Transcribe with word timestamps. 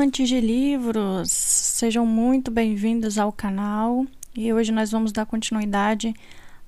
amantes 0.00 0.30
de 0.30 0.40
livros! 0.40 1.30
Sejam 1.30 2.06
muito 2.06 2.50
bem-vindos 2.50 3.18
ao 3.18 3.30
canal 3.30 4.06
e 4.34 4.50
hoje 4.50 4.72
nós 4.72 4.90
vamos 4.90 5.12
dar 5.12 5.26
continuidade 5.26 6.14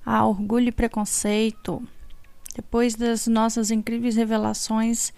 a 0.05 0.23
Orgulho 0.23 0.67
e 0.67 0.71
Preconceito. 0.71 1.81
Depois 2.55 2.93
das 2.93 3.25
nossas 3.25 3.71
incríveis 3.71 4.17
revelações 4.17 5.11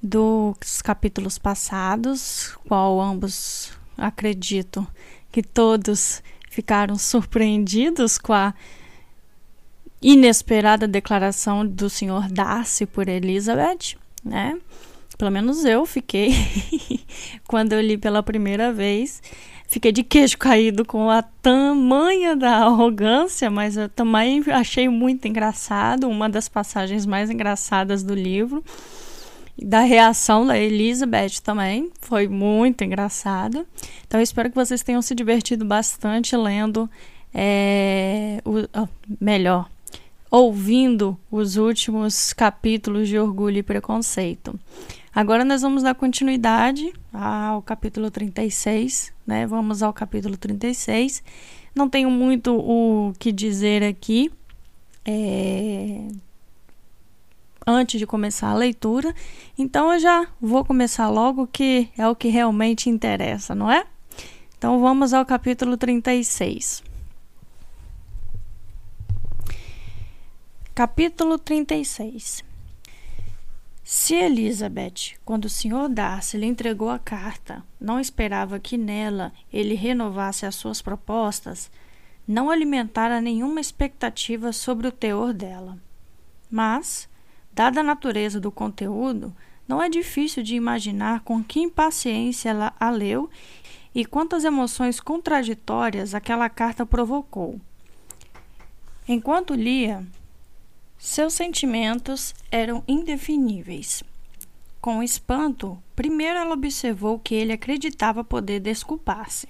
dos 0.00 0.80
capítulos 0.80 1.38
passados, 1.38 2.56
qual 2.68 3.00
ambos 3.00 3.72
acredito 3.98 4.86
que 5.32 5.42
todos 5.42 6.22
ficaram 6.48 6.96
surpreendidos 6.96 8.16
com 8.16 8.32
a 8.32 8.54
inesperada 10.00 10.86
declaração 10.86 11.66
do 11.66 11.90
Sr. 11.90 12.30
Darcy 12.30 12.86
por 12.86 13.08
Elizabeth, 13.08 13.98
né? 14.24 14.56
Pelo 15.20 15.30
menos 15.30 15.66
eu 15.66 15.84
fiquei 15.84 16.30
quando 17.46 17.74
eu 17.74 17.80
li 17.82 17.98
pela 17.98 18.22
primeira 18.22 18.72
vez. 18.72 19.22
Fiquei 19.66 19.92
de 19.92 20.02
queixo 20.02 20.38
caído 20.38 20.82
com 20.82 21.10
a 21.10 21.20
tamanha 21.20 22.34
da 22.34 22.64
arrogância, 22.64 23.50
mas 23.50 23.76
eu 23.76 23.86
também 23.86 24.42
achei 24.50 24.88
muito 24.88 25.28
engraçado, 25.28 26.08
uma 26.08 26.26
das 26.26 26.48
passagens 26.48 27.04
mais 27.04 27.28
engraçadas 27.28 28.02
do 28.02 28.14
livro. 28.14 28.64
Da 29.62 29.80
reação 29.80 30.46
da 30.46 30.58
Elizabeth 30.58 31.42
também, 31.44 31.90
foi 32.00 32.26
muito 32.26 32.82
engraçada. 32.82 33.66
Então, 34.06 34.18
eu 34.18 34.24
espero 34.24 34.48
que 34.48 34.56
vocês 34.56 34.82
tenham 34.82 35.02
se 35.02 35.14
divertido 35.14 35.66
bastante 35.66 36.34
lendo, 36.34 36.88
é, 37.34 38.40
o, 38.42 38.88
melhor, 39.20 39.68
ouvindo 40.30 41.14
os 41.30 41.58
últimos 41.58 42.32
capítulos 42.32 43.06
de 43.06 43.18
Orgulho 43.18 43.58
e 43.58 43.62
Preconceito. 43.62 44.58
Agora 45.12 45.44
nós 45.44 45.62
vamos 45.62 45.82
dar 45.82 45.94
continuidade 45.94 46.92
ao 47.12 47.60
capítulo 47.62 48.12
36, 48.12 49.12
né? 49.26 49.44
Vamos 49.44 49.82
ao 49.82 49.92
capítulo 49.92 50.36
36. 50.36 51.22
Não 51.74 51.88
tenho 51.88 52.08
muito 52.08 52.54
o 52.56 53.12
que 53.18 53.32
dizer 53.32 53.82
aqui. 53.82 54.30
É... 55.04 56.06
Antes 57.66 57.98
de 57.98 58.06
começar 58.06 58.50
a 58.50 58.54
leitura, 58.54 59.14
então 59.58 59.92
eu 59.92 59.98
já 59.98 60.28
vou 60.40 60.64
começar 60.64 61.08
logo, 61.08 61.46
que 61.46 61.88
é 61.98 62.08
o 62.08 62.14
que 62.14 62.28
realmente 62.28 62.88
interessa, 62.88 63.54
não 63.54 63.70
é? 63.70 63.84
Então 64.56 64.80
vamos 64.80 65.12
ao 65.12 65.26
capítulo 65.26 65.76
36. 65.76 66.84
Capítulo 70.72 71.36
36 71.36 72.49
se 73.92 74.14
Elizabeth, 74.14 75.18
quando 75.24 75.46
o 75.46 75.48
Sr. 75.48 75.88
Darcy 75.88 76.36
lhe 76.36 76.46
entregou 76.46 76.88
a 76.88 76.96
carta, 76.96 77.64
não 77.80 77.98
esperava 77.98 78.60
que 78.60 78.78
nela 78.78 79.32
ele 79.52 79.74
renovasse 79.74 80.46
as 80.46 80.54
suas 80.54 80.80
propostas, 80.80 81.68
não 82.24 82.50
alimentara 82.50 83.20
nenhuma 83.20 83.60
expectativa 83.60 84.52
sobre 84.52 84.86
o 84.86 84.92
teor 84.92 85.32
dela. 85.32 85.76
Mas, 86.48 87.08
dada 87.52 87.80
a 87.80 87.82
natureza 87.82 88.38
do 88.38 88.52
conteúdo, 88.52 89.34
não 89.66 89.82
é 89.82 89.88
difícil 89.88 90.44
de 90.44 90.54
imaginar 90.54 91.22
com 91.22 91.42
que 91.42 91.58
impaciência 91.58 92.50
ela 92.50 92.72
a 92.78 92.90
leu 92.90 93.28
e 93.92 94.04
quantas 94.04 94.44
emoções 94.44 95.00
contraditórias 95.00 96.14
aquela 96.14 96.48
carta 96.48 96.86
provocou. 96.86 97.60
Enquanto 99.08 99.52
lia, 99.52 100.06
seus 101.00 101.32
sentimentos 101.32 102.34
eram 102.50 102.84
indefiníveis. 102.86 104.04
Com 104.82 105.02
espanto, 105.02 105.82
primeiro 105.96 106.38
ela 106.38 106.52
observou 106.52 107.18
que 107.18 107.34
ele 107.34 107.54
acreditava 107.54 108.22
poder 108.22 108.60
desculpar-se 108.60 109.48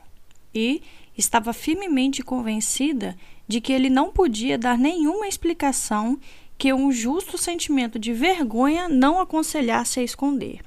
e 0.55 0.81
estava 1.19 1.53
firmemente 1.53 2.23
convencida 2.23 3.17
de 3.49 3.61
que 3.61 3.73
ele 3.73 3.91
não 3.91 4.13
podia 4.13 4.57
dar 4.57 4.79
nenhuma 4.79 5.27
explicação 5.27 6.21
que 6.57 6.73
um 6.73 6.93
justo 6.93 7.37
sentimento 7.37 7.99
de 7.99 8.13
vergonha 8.13 8.89
não 8.89 9.19
aconselhasse 9.19 9.99
a 9.99 10.05
esconder. 10.05 10.61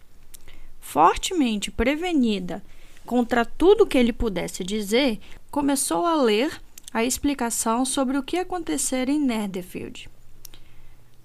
Fortemente 0.81 1.71
prevenida 1.71 2.61
contra 3.05 3.45
tudo 3.45 3.87
que 3.87 3.97
ele 3.97 4.11
pudesse 4.11 4.65
dizer, 4.65 5.17
começou 5.49 6.05
a 6.05 6.15
ler 6.15 6.61
a 6.93 7.05
explicação 7.05 7.85
sobre 7.85 8.17
o 8.17 8.23
que 8.23 8.37
acontecera 8.37 9.09
em 9.09 9.19
Netherfield. 9.19 10.09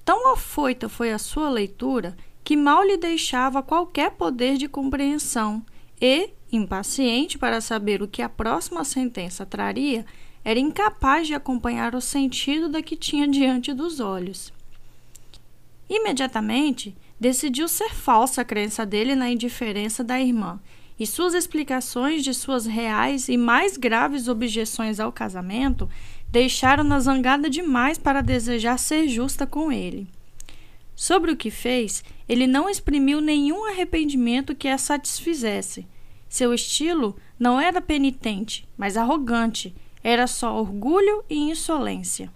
Tão 0.08 0.32
afoita 0.32 0.88
foi 0.88 1.12
a 1.12 1.18
sua 1.18 1.50
leitura 1.50 2.16
que 2.42 2.56
mal 2.56 2.82
lhe 2.82 2.96
deixava 2.96 3.62
qualquer 3.62 4.12
poder 4.12 4.56
de 4.56 4.66
compreensão 4.66 5.62
e, 6.00 6.30
impaciente 6.50 7.36
para 7.36 7.60
saber 7.60 8.00
o 8.00 8.08
que 8.08 8.22
a 8.22 8.28
próxima 8.30 8.84
sentença 8.84 9.44
traria, 9.44 10.06
era 10.42 10.58
incapaz 10.58 11.26
de 11.26 11.34
acompanhar 11.34 11.94
o 11.94 12.00
sentido 12.00 12.70
da 12.70 12.80
que 12.80 12.96
tinha 12.96 13.28
diante 13.28 13.74
dos 13.74 14.00
olhos. 14.00 14.50
Imediatamente, 15.90 16.96
decidiu 17.20 17.68
ser 17.68 17.90
falsa 17.90 18.40
a 18.40 18.46
crença 18.46 18.86
dele 18.86 19.14
na 19.14 19.28
indiferença 19.28 20.02
da 20.02 20.18
irmã, 20.18 20.58
e 20.98 21.06
suas 21.06 21.32
explicações 21.32 22.24
de 22.24 22.34
suas 22.34 22.66
reais 22.66 23.28
e 23.28 23.36
mais 23.36 23.76
graves 23.76 24.26
objeções 24.26 24.98
ao 24.98 25.12
casamento 25.12 25.88
deixaram-na 26.30 27.00
zangada 27.00 27.48
demais 27.48 27.98
para 27.98 28.22
desejar 28.22 28.78
ser 28.78 29.08
justa 29.08 29.46
com 29.46 29.72
ele. 29.72 30.08
Sobre 30.94 31.30
o 31.30 31.36
que 31.36 31.50
fez, 31.50 32.02
ele 32.28 32.46
não 32.46 32.68
exprimiu 32.68 33.20
nenhum 33.20 33.64
arrependimento 33.64 34.54
que 34.54 34.68
a 34.68 34.76
satisfizesse. 34.76 35.86
Seu 36.28 36.52
estilo 36.52 37.16
não 37.38 37.60
era 37.60 37.80
penitente, 37.80 38.68
mas 38.76 38.96
arrogante, 38.96 39.74
era 40.02 40.26
só 40.26 40.58
orgulho 40.58 41.24
e 41.30 41.36
insolência. 41.36 42.30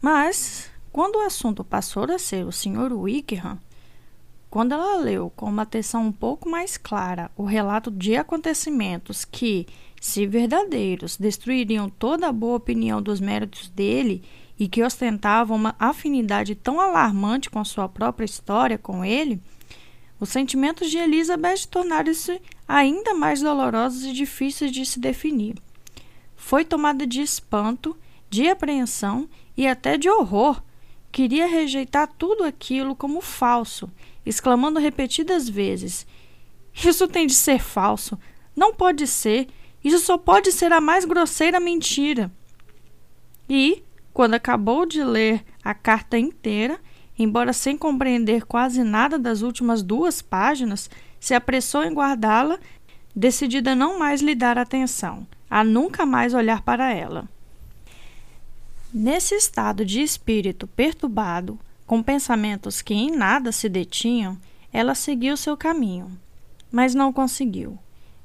Mas, 0.00 0.70
quando 0.92 1.16
o 1.16 1.20
assunto 1.20 1.64
passou 1.64 2.04
a 2.04 2.18
ser 2.18 2.44
o 2.44 2.52
Sr. 2.52 2.92
Wickham, 2.92 3.58
quando 4.52 4.72
ela 4.72 4.98
leu 4.98 5.32
com 5.34 5.46
uma 5.46 5.62
atenção 5.62 6.04
um 6.04 6.12
pouco 6.12 6.46
mais 6.46 6.76
clara 6.76 7.30
o 7.34 7.42
relato 7.42 7.90
de 7.90 8.16
acontecimentos 8.16 9.24
que, 9.24 9.66
se 9.98 10.26
verdadeiros, 10.26 11.16
destruiriam 11.16 11.88
toda 11.88 12.28
a 12.28 12.32
boa 12.32 12.58
opinião 12.58 13.00
dos 13.00 13.18
méritos 13.18 13.70
dele 13.70 14.22
e 14.58 14.68
que 14.68 14.82
ostentavam 14.82 15.56
uma 15.56 15.74
afinidade 15.78 16.54
tão 16.54 16.78
alarmante 16.82 17.48
com 17.48 17.64
sua 17.64 17.88
própria 17.88 18.26
história 18.26 18.76
com 18.76 19.02
ele, 19.02 19.40
os 20.20 20.28
sentimentos 20.28 20.90
de 20.90 20.98
Elizabeth 20.98 21.66
tornaram-se 21.70 22.38
ainda 22.68 23.14
mais 23.14 23.40
dolorosos 23.40 24.04
e 24.04 24.12
difíceis 24.12 24.70
de 24.70 24.84
se 24.84 25.00
definir. 25.00 25.54
Foi 26.36 26.62
tomada 26.62 27.06
de 27.06 27.22
espanto, 27.22 27.96
de 28.28 28.50
apreensão 28.50 29.30
e 29.56 29.66
até 29.66 29.96
de 29.96 30.10
horror. 30.10 30.62
Queria 31.10 31.46
rejeitar 31.46 32.06
tudo 32.18 32.44
aquilo 32.44 32.94
como 32.94 33.22
falso, 33.22 33.90
exclamando 34.24 34.80
repetidas 34.80 35.48
vezes: 35.48 36.06
Isso 36.74 37.08
tem 37.08 37.26
de 37.26 37.34
ser 37.34 37.60
falso, 37.60 38.18
não 38.54 38.74
pode 38.74 39.06
ser, 39.06 39.48
isso 39.84 39.98
só 39.98 40.16
pode 40.16 40.52
ser 40.52 40.72
a 40.72 40.80
mais 40.80 41.04
grosseira 41.04 41.58
mentira. 41.58 42.30
E, 43.48 43.82
quando 44.12 44.34
acabou 44.34 44.86
de 44.86 45.02
ler 45.02 45.44
a 45.64 45.74
carta 45.74 46.18
inteira, 46.18 46.78
embora 47.18 47.52
sem 47.52 47.76
compreender 47.76 48.44
quase 48.44 48.82
nada 48.82 49.18
das 49.18 49.42
últimas 49.42 49.82
duas 49.82 50.22
páginas, 50.22 50.88
se 51.18 51.34
apressou 51.34 51.84
em 51.84 51.92
guardá-la, 51.92 52.58
decidida 53.14 53.72
a 53.72 53.76
não 53.76 53.98
mais 53.98 54.20
lhe 54.20 54.34
dar 54.34 54.58
atenção, 54.58 55.26
a 55.48 55.62
nunca 55.62 56.06
mais 56.06 56.34
olhar 56.34 56.62
para 56.62 56.92
ela. 56.92 57.28
Nesse 58.92 59.34
estado 59.34 59.84
de 59.84 60.02
espírito 60.02 60.66
perturbado, 60.66 61.58
com 61.92 62.02
pensamentos 62.02 62.80
que 62.80 62.94
em 62.94 63.10
nada 63.10 63.52
se 63.52 63.68
detinham, 63.68 64.38
ela 64.72 64.94
seguiu 64.94 65.36
seu 65.36 65.58
caminho, 65.58 66.18
mas 66.70 66.94
não 66.94 67.12
conseguiu. 67.12 67.78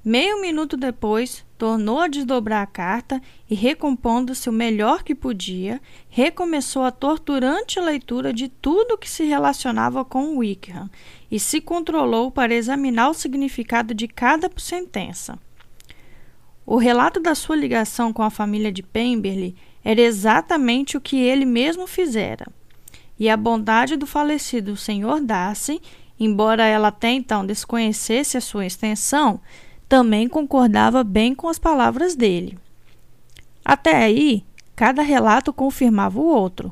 Meio 0.05 0.39
minuto 0.39 0.77
depois, 0.77 1.45
tornou 1.57 1.99
a 1.99 2.07
desdobrar 2.07 2.63
a 2.63 2.65
carta 2.65 3.21
e, 3.49 3.53
recompondo-se 3.53 4.49
o 4.49 4.53
melhor 4.53 5.03
que 5.03 5.13
podia, 5.13 5.81
recomeçou 6.07 6.85
a 6.85 6.91
torturante 6.91 7.77
leitura 7.77 8.31
de 8.31 8.47
tudo 8.47 8.97
que 8.97 9.09
se 9.09 9.25
relacionava 9.25 10.05
com 10.05 10.37
Wickham 10.37 10.89
e 11.29 11.37
se 11.37 11.59
controlou 11.59 12.31
para 12.31 12.55
examinar 12.55 13.09
o 13.09 13.13
significado 13.13 13.93
de 13.93 14.07
cada 14.07 14.49
sentença. 14.55 15.37
O 16.65 16.77
relato 16.77 17.19
da 17.19 17.35
sua 17.35 17.57
ligação 17.57 18.13
com 18.13 18.23
a 18.23 18.29
família 18.29 18.71
de 18.71 18.81
Pemberley 18.81 19.57
era 19.83 19.99
exatamente 19.99 20.95
o 20.95 21.01
que 21.01 21.17
ele 21.17 21.43
mesmo 21.43 21.85
fizera. 21.85 22.47
E 23.19 23.29
a 23.29 23.37
bondade 23.37 23.95
do 23.95 24.05
falecido 24.05 24.75
Sr. 24.75 25.21
Darcy, 25.21 25.81
embora 26.19 26.65
ela 26.65 26.89
até 26.89 27.11
então 27.11 27.45
desconhecesse 27.45 28.37
a 28.37 28.41
sua 28.41 28.65
extensão, 28.65 29.39
também 29.87 30.27
concordava 30.27 31.03
bem 31.03 31.33
com 31.33 31.47
as 31.47 31.57
palavras 31.57 32.15
dele. 32.15 32.57
Até 33.63 33.95
aí, 33.95 34.45
cada 34.75 35.01
relato 35.01 35.51
confirmava 35.51 36.19
o 36.19 36.25
outro, 36.25 36.71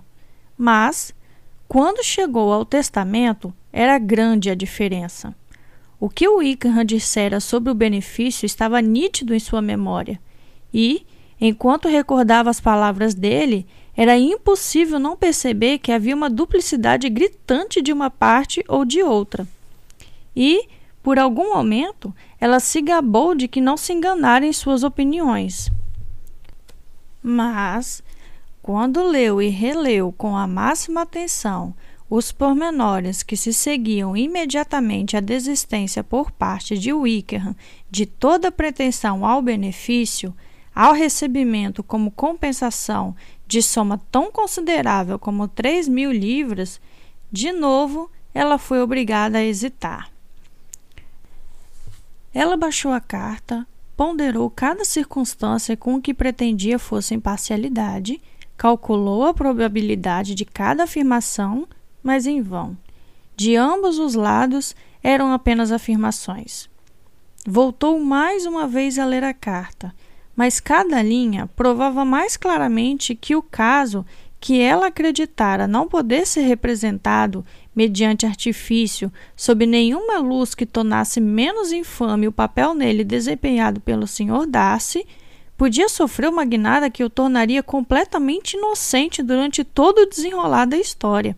mas, 0.58 1.14
quando 1.68 2.04
chegou 2.04 2.54
ao 2.54 2.66
testamento, 2.66 3.54
era 3.74 3.98
grande 3.98 4.50
a 4.50 4.56
diferença. 4.56 5.36
O 6.00 6.10
que 6.10 6.28
o 6.28 6.38
Wickham 6.38 6.84
dissera 6.84 7.40
sobre 7.40 7.72
o 7.72 7.76
benefício 7.76 8.46
estava 8.46 8.82
nítido 8.82 9.34
em 9.34 9.40
sua 9.40 9.62
memória, 9.62 10.20
e, 10.74 11.06
enquanto 11.46 11.88
recordava 11.88 12.50
as 12.50 12.60
palavras 12.60 13.14
dele, 13.14 13.66
era 13.96 14.18
impossível 14.18 15.00
não 15.00 15.16
perceber 15.16 15.80
que 15.80 15.92
havia 15.92 16.16
uma 16.16 16.30
duplicidade 16.30 17.10
gritante 17.10 17.82
de 17.82 17.94
uma 17.94 18.10
parte 18.10 18.64
ou 18.68 18.84
de 18.84 19.02
outra. 19.02 19.48
E, 20.36 20.68
por 21.02 21.18
algum 21.18 21.54
momento, 21.54 22.14
ela 22.40 22.60
se 22.60 22.82
gabou 22.82 23.34
de 23.34 23.48
que 23.48 23.62
não 23.62 23.78
se 23.78 23.94
enganara 23.94 24.46
em 24.46 24.52
suas 24.52 24.84
opiniões. 24.84 25.72
Mas, 27.24 28.04
quando 28.62 29.04
leu 29.04 29.42
e 29.42 29.48
releu 29.48 30.12
com 30.12 30.36
a 30.36 30.46
máxima 30.46 31.04
atenção 31.04 31.74
os 32.10 32.32
pormenores 32.32 33.24
que 33.24 33.36
se 33.36 33.52
seguiam 33.52 34.16
imediatamente 34.16 35.18
à 35.18 35.20
desistência 35.20 36.04
por 36.04 36.32
parte 36.32 36.78
de 36.78 36.94
Wickham 36.94 37.56
de 37.90 38.06
toda 38.06 38.52
pretensão 38.52 39.26
ao 39.26 39.42
benefício, 39.42 40.36
ao 40.76 40.94
recebimento 40.94 41.82
como 41.82 42.12
compensação 42.12 43.16
de 43.48 43.62
soma 43.62 43.98
tão 44.12 44.30
considerável 44.30 45.18
como 45.18 45.48
três 45.48 45.88
mil 45.88 46.12
livras, 46.12 46.82
de 47.32 47.54
novo 47.54 48.12
ela 48.34 48.58
foi 48.58 48.82
obrigada 48.82 49.38
a 49.38 49.44
hesitar. 49.44 50.12
Ela 52.34 52.58
baixou 52.58 52.92
a 52.92 53.00
carta, 53.00 53.66
ponderou 53.96 54.50
cada 54.50 54.84
circunstância 54.84 55.78
com 55.78 56.02
que 56.02 56.14
pretendia 56.14 56.78
fosse 56.78 57.16
imparcialidade, 57.16 58.22
calculou 58.58 59.24
a 59.24 59.34
probabilidade 59.34 60.36
de 60.36 60.44
cada 60.44 60.84
afirmação, 60.84 61.66
mas 62.04 62.28
em 62.28 62.42
vão. 62.42 62.78
De 63.38 63.56
ambos 63.56 63.98
os 63.98 64.16
lados 64.16 64.76
eram 65.02 65.32
apenas 65.32 65.72
afirmações. 65.72 66.70
Voltou 67.48 67.98
mais 68.00 68.46
uma 68.46 68.68
vez 68.68 69.00
a 69.00 69.06
ler 69.06 69.24
a 69.24 69.34
carta 69.34 69.94
mas 70.36 70.60
cada 70.60 71.02
linha 71.02 71.50
provava 71.56 72.04
mais 72.04 72.36
claramente 72.36 73.16
que 73.16 73.36
o 73.36 73.42
caso 73.42 74.06
que 74.40 74.60
ela 74.60 74.88
acreditara 74.88 75.68
não 75.68 75.88
poder 75.88 76.28
ser 76.28 76.42
representado 76.42 77.44
mediante 77.76 78.26
artifício, 78.26 79.12
sob 79.36 79.66
nenhuma 79.66 80.20
luz 80.20 80.54
que 80.54 80.66
tornasse 80.66 81.20
menos 81.20 81.72
infame 81.72 82.28
o 82.28 82.32
papel 82.32 82.74
nele 82.74 83.04
desempenhado 83.04 83.82
pelo 83.82 84.06
Sr. 84.06 84.46
Darcy, 84.48 85.06
podia 85.58 85.90
sofrer 85.90 86.30
uma 86.30 86.46
guinada 86.46 86.90
que 86.90 87.04
o 87.04 87.10
tornaria 87.10 87.64
completamente 87.64 88.56
inocente 88.56 89.24
durante 89.24 89.64
todo 89.64 90.00
o 90.00 90.06
desenrolar 90.06 90.66
da 90.66 90.78
história. 90.78 91.36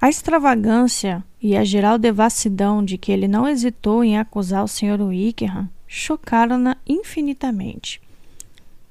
A 0.00 0.08
extravagância 0.08 1.24
e 1.40 1.56
a 1.56 1.64
geral 1.64 1.96
devassidão 1.96 2.84
de 2.84 2.98
que 2.98 3.12
ele 3.12 3.28
não 3.28 3.48
hesitou 3.48 4.02
em 4.02 4.18
acusar 4.18 4.64
o 4.64 4.68
Sr. 4.68 5.00
Wickham 5.00 5.68
chocaram-na 5.86 6.76
infinitamente. 6.86 8.00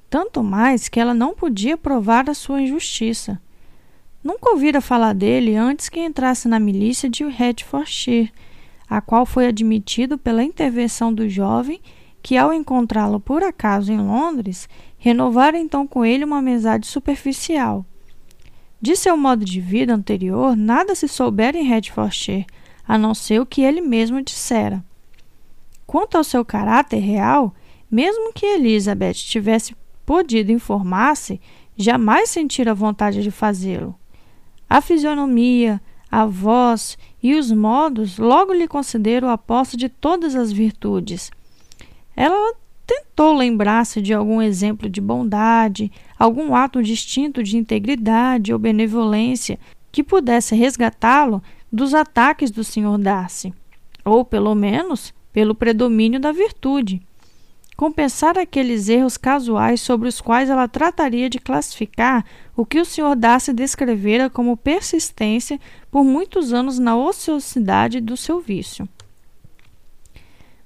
Tanto 0.10 0.44
mais 0.44 0.88
que 0.88 1.00
ela 1.00 1.14
não 1.14 1.34
podia 1.34 1.78
provar 1.78 2.30
a 2.30 2.34
sua 2.34 2.62
injustiça. 2.62 3.42
Nunca 4.24 4.50
ouvira 4.50 4.82
falar 4.82 5.14
dele 5.14 5.56
antes 5.56 5.90
que 5.90 6.00
entrasse 6.00 6.48
na 6.48 6.60
milícia 6.60 7.10
de 7.10 7.24
Hertfordshire, 7.24 8.32
a 8.90 9.02
qual 9.02 9.26
foi 9.26 9.48
admitido 9.48 10.18
pela 10.18 10.44
intervenção 10.44 11.14
do 11.14 11.28
jovem 11.28 11.82
que, 12.24 12.38
ao 12.38 12.54
encontrá-lo 12.54 13.20
por 13.20 13.44
acaso 13.44 13.92
em 13.92 14.00
Londres, 14.00 14.68
renovara 14.98 15.60
então 15.60 15.86
com 15.86 16.04
ele 16.04 16.26
uma 16.26 16.40
amizade 16.40 16.88
superficial. 16.88 17.86
De 18.82 18.96
seu 18.96 19.16
modo 19.16 19.46
de 19.46 19.62
vida 19.62 19.94
anterior, 19.94 20.56
nada 20.56 20.96
se 20.96 21.08
soubera 21.08 21.58
em 21.58 21.64
Hertfordshire, 21.64 22.46
a 22.88 22.98
não 22.98 23.14
ser 23.14 23.40
o 23.40 23.46
que 23.46 23.62
ele 23.62 23.82
mesmo 23.82 24.22
dissera. 24.22 24.84
Quanto 25.86 26.18
ao 26.18 26.24
seu 26.24 26.44
caráter 26.44 27.00
real, 27.00 27.54
mesmo 27.90 28.34
que 28.34 28.46
Elizabeth 28.46 29.14
tivesse 29.14 29.76
podido 30.06 30.52
informar-se, 30.52 31.40
jamais 31.78 32.30
sentira 32.30 32.74
vontade 32.74 33.22
de 33.22 33.32
fazê-lo. 33.32 33.96
A 34.70 34.82
fisionomia, 34.82 35.82
a 36.12 36.26
voz 36.26 36.98
e 37.22 37.36
os 37.36 37.52
modos 37.52 38.18
logo 38.18 38.54
lhe 38.54 38.68
concederam 38.68 39.30
a 39.30 39.38
posse 39.38 39.76
de 39.76 39.90
todas 39.90 40.36
as 40.36 40.52
virtudes. 40.52 41.32
Ela 42.16 42.56
tentou 42.86 43.34
lembrar-se 43.34 44.02
de 44.02 44.14
algum 44.14 44.42
exemplo 44.42 44.90
de 44.90 45.02
bondade, 45.02 45.92
algum 46.18 46.56
ato 46.56 46.84
distinto 46.84 47.42
de 47.42 47.58
integridade 47.58 48.54
ou 48.54 48.60
benevolência 48.60 49.60
que 49.92 50.04
pudesse 50.04 50.56
resgatá-lo 50.56 51.42
dos 51.72 51.94
ataques 51.94 52.52
do 52.52 52.64
Sr. 52.64 52.98
Darcy, 52.98 53.54
ou, 54.04 54.24
pelo 54.24 54.54
menos, 54.54 55.14
pelo 55.36 55.54
predomínio 55.54 56.18
da 56.18 56.32
virtude. 56.32 57.02
Compensar 57.76 58.38
aqueles 58.38 58.88
erros 58.88 59.18
casuais 59.18 59.82
sobre 59.82 60.08
os 60.08 60.22
quais 60.22 60.50
ela 60.50 60.66
trataria 60.66 61.30
de 61.30 61.40
classificar 61.40 62.24
o 62.56 62.66
que 62.66 62.80
o 62.80 62.86
Sr. 62.86 63.18
Darcy 63.18 63.52
descrevera 63.52 64.30
como 64.30 64.56
persistência 64.56 65.60
por 65.92 66.06
muitos 66.06 66.54
anos 66.54 66.80
na 66.80 66.96
ociosidade 66.96 68.00
do 68.00 68.16
seu 68.16 68.40
vício. 68.40 68.88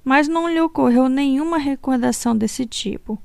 Mas 0.04 0.28
não 0.28 0.48
lhe 0.48 0.60
ocorreu 0.60 1.08
nenhuma 1.08 1.58
recordação 1.58 2.36
desse 2.36 2.64
tipo. 2.64 3.20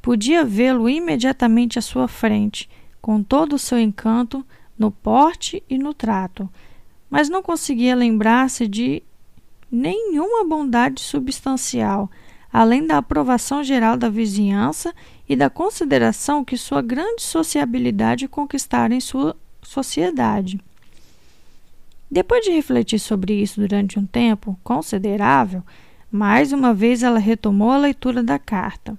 Podia 0.00 0.44
vê-lo 0.44 0.88
imediatamente 0.88 1.80
à 1.80 1.82
sua 1.82 2.06
frente, 2.06 2.70
com 3.02 3.24
todo 3.24 3.54
o 3.54 3.58
seu 3.58 3.80
encanto, 3.80 4.46
no 4.78 4.92
porte 4.92 5.64
e 5.68 5.78
no 5.78 5.92
trato, 5.92 6.48
mas 7.10 7.28
não 7.28 7.42
conseguia 7.42 7.96
lembrar-se 7.96 8.68
de 8.68 9.02
nenhuma 9.70 10.44
bondade 10.44 11.00
substancial, 11.00 12.10
além 12.52 12.86
da 12.86 12.98
aprovação 12.98 13.62
geral 13.62 13.96
da 13.96 14.08
vizinhança 14.08 14.94
e 15.28 15.36
da 15.36 15.50
consideração 15.50 16.44
que 16.44 16.56
sua 16.56 16.80
grande 16.80 17.22
sociabilidade 17.22 18.28
conquistara 18.28 18.94
em 18.94 19.00
sua 19.00 19.36
sociedade. 19.62 20.60
Depois 22.10 22.44
de 22.44 22.52
refletir 22.52 22.98
sobre 22.98 23.34
isso 23.34 23.60
durante 23.60 23.98
um 23.98 24.06
tempo 24.06 24.58
considerável, 24.62 25.62
mais 26.10 26.52
uma 26.52 26.72
vez 26.72 27.02
ela 27.02 27.18
retomou 27.18 27.70
a 27.70 27.78
leitura 27.78 28.22
da 28.22 28.38
carta. 28.38 28.96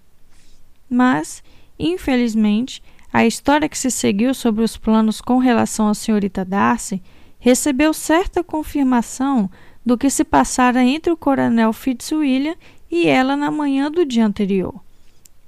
Mas, 0.90 1.42
infelizmente, 1.80 2.84
a 3.12 3.26
história 3.26 3.70
que 3.70 3.78
se 3.78 3.90
seguiu 3.90 4.34
sobre 4.34 4.64
os 4.64 4.76
planos 4.76 5.22
com 5.22 5.38
relação 5.38 5.88
à 5.88 5.94
senhorita 5.94 6.44
Darcy 6.44 7.02
recebeu 7.40 7.94
certa 7.94 8.44
confirmação 8.44 9.50
do 9.88 9.98
que 9.98 10.10
se 10.10 10.26
passara 10.26 10.84
entre 10.84 11.14
o 11.14 11.16
coronel 11.16 11.72
Fitzwilliam 11.72 12.58
e 12.92 13.08
ela 13.08 13.38
na 13.38 13.50
manhã 13.50 13.90
do 13.90 14.06
dia 14.06 14.26
anterior. 14.26 14.76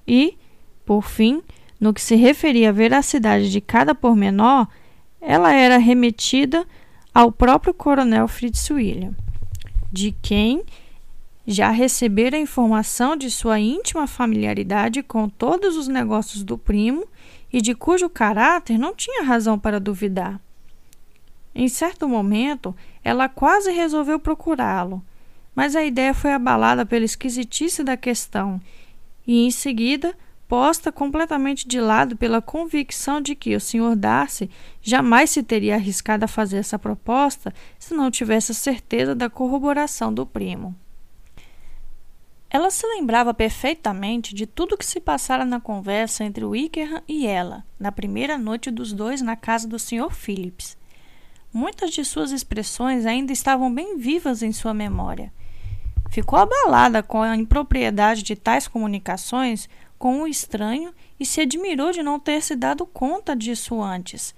E, 0.08 0.38
por 0.86 1.04
fim, 1.04 1.44
no 1.78 1.94
que 1.94 2.02
se 2.02 2.16
referia 2.16 2.70
à 2.70 2.72
veracidade 2.72 3.52
de 3.52 3.60
cada 3.60 3.94
pormenor, 3.94 4.66
ela 5.20 5.52
era 5.52 5.78
remetida 5.78 6.66
ao 7.14 7.34
próprio 7.34 7.74
coronel 7.74 8.30
Fitzwilliam, 8.30 9.14
de 9.92 10.16
quem 10.22 10.64
já 11.46 11.70
recebera 11.70 12.38
informação 12.38 13.18
de 13.18 13.30
sua 13.30 13.60
íntima 13.60 14.08
familiaridade 14.08 15.04
com 15.04 15.28
todos 15.28 15.76
os 15.76 15.90
negócios 15.90 16.46
do 16.46 16.58
primo 16.58 17.06
e 17.52 17.60
de 17.60 17.76
cujo 17.76 18.10
caráter 18.10 18.78
não 18.78 18.96
tinha 18.96 19.22
razão 19.26 19.60
para 19.60 19.82
duvidar. 19.82 20.40
Em 21.60 21.68
certo 21.68 22.08
momento, 22.08 22.74
ela 23.04 23.28
quase 23.28 23.70
resolveu 23.70 24.18
procurá-lo, 24.18 25.04
mas 25.54 25.76
a 25.76 25.84
ideia 25.84 26.14
foi 26.14 26.32
abalada 26.32 26.86
pela 26.86 27.04
esquisitice 27.04 27.84
da 27.84 27.98
questão 27.98 28.62
e, 29.28 29.46
em 29.46 29.52
seguida, 29.52 30.16
posta 30.48 30.90
completamente 30.90 31.68
de 31.68 31.82
lado 31.82 32.16
pela 32.16 32.42
convicção 32.42 33.20
de 33.20 33.36
que 33.36 33.58
o 33.58 33.60
Sr. 33.60 33.94
Darcy 33.94 34.50
jamais 34.82 35.32
se 35.32 35.44
teria 35.44 35.76
arriscado 35.76 36.24
a 36.24 36.30
fazer 36.30 36.60
essa 36.60 36.80
proposta 36.80 37.54
se 37.78 37.94
não 37.94 38.10
tivesse 38.10 38.54
a 38.54 38.56
certeza 38.56 39.14
da 39.14 39.30
corroboração 39.30 40.14
do 40.14 40.26
primo. 40.26 40.74
Ela 42.50 42.72
se 42.72 42.88
lembrava 42.88 43.34
perfeitamente 43.34 44.34
de 44.34 44.48
tudo 44.48 44.76
o 44.76 44.78
que 44.78 44.86
se 44.86 45.02
passara 45.02 45.44
na 45.44 45.60
conversa 45.60 46.24
entre 46.24 46.46
Wickham 46.46 47.04
e 47.06 47.28
ela, 47.28 47.66
na 47.78 47.92
primeira 47.92 48.38
noite 48.38 48.72
dos 48.72 48.94
dois 48.94 49.22
na 49.22 49.36
casa 49.36 49.68
do 49.68 49.78
Sr. 49.78 50.10
Phillips. 50.10 50.79
Muitas 51.52 51.92
de 51.92 52.06
suas 52.06 52.32
expressões 52.32 53.06
ainda 53.06 53.34
estavam 53.34 53.74
bem 53.74 53.98
vivas 53.98 54.44
em 54.44 54.52
sua 54.52 54.74
memória. 54.74 55.34
Ficou 56.10 56.38
abalada 56.40 57.04
com 57.04 57.22
a 57.22 57.36
impropriedade 57.36 58.24
de 58.24 58.36
tais 58.36 58.68
comunicações 58.68 59.70
com 59.98 60.22
o 60.22 60.28
estranho 60.28 60.94
e 61.20 61.26
se 61.26 61.42
admirou 61.42 61.92
de 61.92 62.02
não 62.02 62.20
ter 62.20 62.42
se 62.42 62.56
dado 62.56 62.86
conta 62.86 63.36
disso 63.36 63.82
antes. 63.82 64.34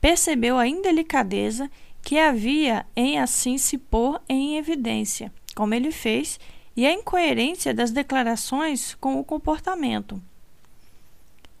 Percebeu 0.00 0.58
a 0.58 0.66
indelicadeza 0.66 1.70
que 2.02 2.18
havia 2.18 2.86
em 2.94 3.18
assim 3.18 3.58
se 3.58 3.78
pôr 3.78 4.20
em 4.28 4.58
evidência, 4.58 5.32
como 5.54 5.74
ele 5.74 5.90
fez, 5.90 6.38
e 6.76 6.86
a 6.86 6.92
incoerência 6.92 7.72
das 7.72 7.90
declarações 7.90 8.94
com 9.00 9.18
o 9.18 9.24
comportamento. 9.24 10.22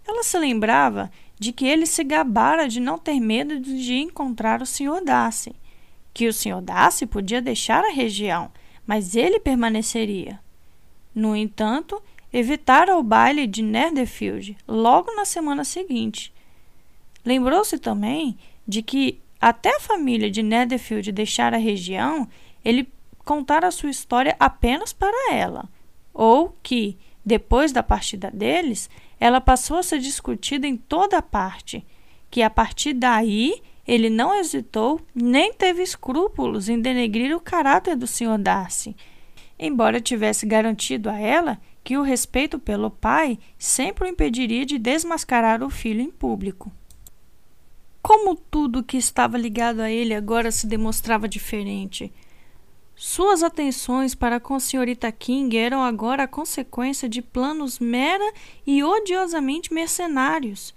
Ela 0.06 0.22
se 0.22 0.38
lembrava 0.38 1.10
de 1.38 1.52
que 1.52 1.66
ele 1.66 1.86
se 1.86 2.02
gabara 2.02 2.68
de 2.68 2.80
não 2.80 2.98
ter 2.98 3.20
medo 3.20 3.60
de 3.60 3.94
encontrar 3.94 4.62
o 4.62 4.66
Sr. 4.66 5.04
Darcy, 5.04 5.54
que 6.14 6.26
o 6.26 6.32
Sr. 6.32 6.60
Darcy 6.62 7.06
podia 7.06 7.42
deixar 7.42 7.84
a 7.84 7.92
região, 7.92 8.50
mas 8.86 9.14
ele 9.14 9.38
permaneceria. 9.38 10.40
No 11.14 11.36
entanto, 11.36 12.02
evitara 12.32 12.96
o 12.96 13.02
baile 13.02 13.46
de 13.46 13.62
Netherfield 13.62 14.56
logo 14.66 15.14
na 15.14 15.24
semana 15.24 15.64
seguinte. 15.64 16.32
Lembrou-se 17.24 17.78
também 17.78 18.38
de 18.66 18.82
que, 18.82 19.20
até 19.40 19.76
a 19.76 19.80
família 19.80 20.30
de 20.30 20.42
Netherfield 20.42 21.12
deixar 21.12 21.52
a 21.52 21.58
região, 21.58 22.28
ele 22.64 22.88
contara 23.24 23.70
sua 23.70 23.90
história 23.90 24.36
apenas 24.38 24.92
para 24.92 25.34
ela, 25.34 25.68
ou 26.14 26.56
que, 26.62 26.96
depois 27.26 27.72
da 27.72 27.82
partida 27.82 28.30
deles, 28.30 28.88
ela 29.18 29.40
passou 29.40 29.78
a 29.78 29.82
ser 29.82 29.98
discutida 29.98 30.64
em 30.64 30.76
toda 30.76 31.20
parte, 31.20 31.84
que 32.30 32.40
a 32.40 32.48
partir 32.48 32.92
daí 32.92 33.60
ele 33.84 34.08
não 34.08 34.32
hesitou 34.32 35.00
nem 35.12 35.52
teve 35.52 35.82
escrúpulos 35.82 36.68
em 36.68 36.80
denegrir 36.80 37.36
o 37.36 37.40
caráter 37.40 37.96
do 37.96 38.06
Sr. 38.06 38.38
Darcy, 38.38 38.96
embora 39.58 40.00
tivesse 40.00 40.46
garantido 40.46 41.10
a 41.10 41.18
ela 41.18 41.58
que 41.82 41.96
o 41.96 42.02
respeito 42.02 42.60
pelo 42.60 42.90
pai 42.90 43.38
sempre 43.58 44.04
o 44.04 44.08
impediria 44.08 44.64
de 44.64 44.78
desmascarar 44.78 45.64
o 45.64 45.70
filho 45.70 46.00
em 46.00 46.10
público. 46.10 46.70
Como 48.00 48.36
tudo 48.36 48.84
que 48.84 48.96
estava 48.96 49.36
ligado 49.36 49.80
a 49.80 49.90
ele 49.90 50.14
agora 50.14 50.52
se 50.52 50.66
demonstrava 50.68 51.28
diferente. 51.28 52.12
Suas 52.98 53.42
atenções 53.42 54.14
para 54.14 54.40
com 54.40 54.54
a 54.54 54.60
senhorita 54.60 55.12
King 55.12 55.54
eram 55.54 55.82
agora 55.82 56.22
a 56.22 56.28
consequência 56.28 57.06
de 57.06 57.20
planos 57.20 57.78
mera 57.78 58.32
e 58.66 58.82
odiosamente 58.82 59.72
mercenários. 59.72 60.74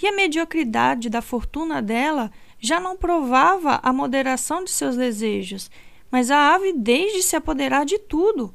E 0.00 0.06
a 0.06 0.12
mediocridade 0.12 1.08
da 1.08 1.22
fortuna 1.22 1.80
dela 1.80 2.30
já 2.60 2.78
não 2.78 2.98
provava 2.98 3.80
a 3.82 3.94
moderação 3.94 4.62
de 4.62 4.70
seus 4.70 4.94
desejos, 4.94 5.70
mas 6.10 6.30
a 6.30 6.54
avidez 6.54 7.14
de 7.14 7.22
se 7.22 7.34
apoderar 7.34 7.86
de 7.86 7.98
tudo. 7.98 8.54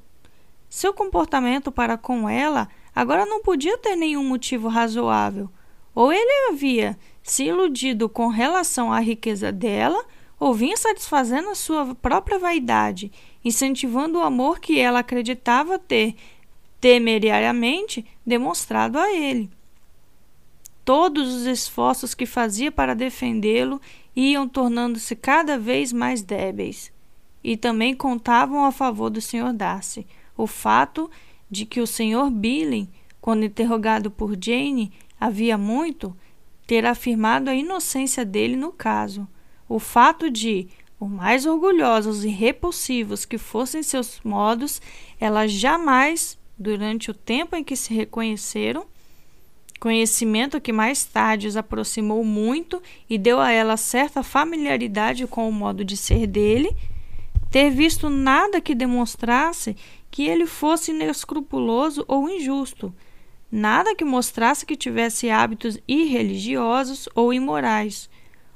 Seu 0.69 0.93
comportamento 0.93 1.71
para 1.71 1.97
com 1.97 2.29
ela 2.29 2.69
agora 2.95 3.25
não 3.25 3.41
podia 3.41 3.75
ter 3.79 3.95
nenhum 3.95 4.23
motivo 4.23 4.67
razoável. 4.67 5.49
Ou 5.95 6.13
ele 6.13 6.51
havia 6.51 6.95
se 7.23 7.45
iludido 7.45 8.07
com 8.07 8.27
relação 8.27 8.93
à 8.93 8.99
riqueza 8.99 9.51
dela, 9.51 10.05
ou 10.39 10.53
vinha 10.53 10.77
satisfazendo 10.77 11.49
a 11.49 11.55
sua 11.55 11.93
própria 11.95 12.39
vaidade, 12.39 13.11
incentivando 13.43 14.19
o 14.19 14.23
amor 14.23 14.59
que 14.59 14.79
ela 14.79 14.99
acreditava 14.99 15.77
ter 15.77 16.15
temerariamente 16.79 18.05
demonstrado 18.25 18.97
a 18.97 19.11
ele. 19.11 19.49
Todos 20.85 21.33
os 21.33 21.45
esforços 21.45 22.15
que 22.15 22.25
fazia 22.25 22.71
para 22.71 22.95
defendê-lo 22.95 23.81
iam 24.15 24.47
tornando-se 24.47 25.15
cada 25.15 25.57
vez 25.57 25.93
mais 25.93 26.21
débeis. 26.21 26.91
E 27.43 27.55
também 27.55 27.93
contavam 27.93 28.65
a 28.65 28.71
favor 28.71 29.09
do 29.09 29.21
Sr. 29.21 29.53
Darcy 29.53 30.05
o 30.35 30.47
fato 30.47 31.11
de 31.51 31.65
que 31.65 31.81
o 31.81 31.87
Sr. 31.87 32.29
Billing, 32.31 32.89
quando 33.19 33.43
interrogado 33.43 34.09
por 34.09 34.37
Jane 34.41 34.91
havia 35.19 35.57
muito, 35.57 36.15
ter 36.65 36.85
afirmado 36.85 37.49
a 37.49 37.55
inocência 37.55 38.23
dele 38.23 38.55
no 38.55 38.71
caso. 38.71 39.27
O 39.69 39.77
fato 39.77 40.31
de, 40.31 40.67
por 40.97 41.07
mais 41.07 41.45
orgulhosos 41.45 42.25
e 42.25 42.29
repulsivos 42.29 43.23
que 43.23 43.37
fossem 43.37 43.83
seus 43.83 44.19
modos, 44.23 44.81
ela 45.19 45.47
jamais, 45.47 46.39
durante 46.57 47.11
o 47.11 47.13
tempo 47.13 47.55
em 47.55 47.63
que 47.63 47.75
se 47.75 47.93
reconheceram, 47.93 48.87
conhecimento 49.79 50.59
que 50.59 50.73
mais 50.73 51.05
tarde 51.05 51.47
os 51.47 51.55
aproximou 51.55 52.25
muito 52.25 52.81
e 53.07 53.15
deu 53.15 53.39
a 53.39 53.51
ela 53.51 53.77
certa 53.77 54.23
familiaridade 54.23 55.27
com 55.27 55.47
o 55.47 55.53
modo 55.53 55.85
de 55.85 55.95
ser 55.95 56.25
dele, 56.25 56.75
ter 57.51 57.69
visto 57.69 58.09
nada 58.09 58.59
que 58.59 58.73
demonstrasse 58.73 59.75
que 60.09 60.23
ele 60.23 60.47
fosse 60.47 60.91
inescrupuloso 60.91 62.03
ou 62.07 62.27
injusto, 62.27 62.93
nada 63.51 63.95
que 63.95 64.03
mostrasse 64.03 64.65
que 64.65 64.75
tivesse 64.75 65.29
hábitos 65.29 65.77
irreligiosos 65.87 67.07
ou 67.13 67.31
imorais. 67.31 68.09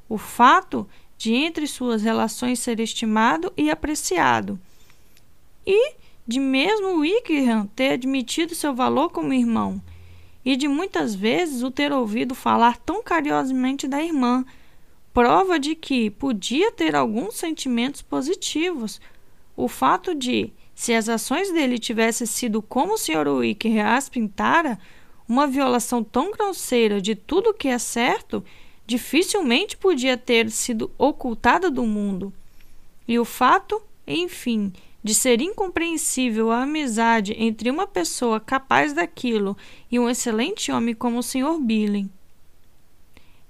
O 0.09 0.17
fato 0.17 0.87
de 1.23 1.33
entre 1.33 1.65
suas 1.67 2.03
relações 2.03 2.59
ser 2.59 2.81
estimado 2.81 3.53
e 3.55 3.69
apreciado. 3.69 4.59
E 5.65 5.93
de 6.27 6.37
mesmo 6.37 6.97
Wickham 6.97 7.65
ter 7.67 7.93
admitido 7.93 8.53
seu 8.53 8.75
valor 8.75 9.09
como 9.09 9.31
irmão, 9.31 9.81
e 10.43 10.57
de 10.57 10.67
muitas 10.67 11.15
vezes 11.15 11.63
o 11.63 11.71
ter 11.71 11.93
ouvido 11.93 12.35
falar 12.35 12.75
tão 12.75 13.01
carinhosamente 13.01 13.87
da 13.87 14.03
irmã, 14.03 14.45
prova 15.13 15.57
de 15.57 15.75
que 15.75 16.09
podia 16.09 16.73
ter 16.73 16.93
alguns 16.93 17.35
sentimentos 17.35 18.01
positivos. 18.01 18.99
O 19.55 19.69
fato 19.69 20.13
de, 20.13 20.51
se 20.75 20.93
as 20.93 21.07
ações 21.07 21.49
dele 21.53 21.79
tivessem 21.79 22.27
sido 22.27 22.61
como 22.61 22.95
o 22.95 22.97
Sr. 22.97 23.29
Wicker 23.29 23.85
as 23.85 24.09
pintara, 24.09 24.77
uma 25.25 25.47
violação 25.47 26.03
tão 26.03 26.31
grosseira 26.31 26.99
de 26.99 27.15
tudo 27.15 27.51
o 27.51 27.53
que 27.53 27.69
é 27.69 27.77
certo, 27.77 28.43
dificilmente 28.85 29.77
podia 29.77 30.17
ter 30.17 30.49
sido 30.49 30.91
ocultada 30.97 31.69
do 31.71 31.85
mundo. 31.85 32.33
E 33.07 33.17
o 33.19 33.25
fato, 33.25 33.81
enfim, 34.07 34.71
de 35.03 35.13
ser 35.13 35.41
incompreensível 35.41 36.51
a 36.51 36.63
amizade 36.63 37.35
entre 37.37 37.69
uma 37.69 37.85
pessoa 37.85 38.39
capaz 38.39 38.93
daquilo 38.93 39.57
e 39.91 39.99
um 39.99 40.09
excelente 40.09 40.71
homem 40.71 40.95
como 40.95 41.19
o 41.19 41.23
Sr. 41.23 41.59
Billing. 41.59 42.09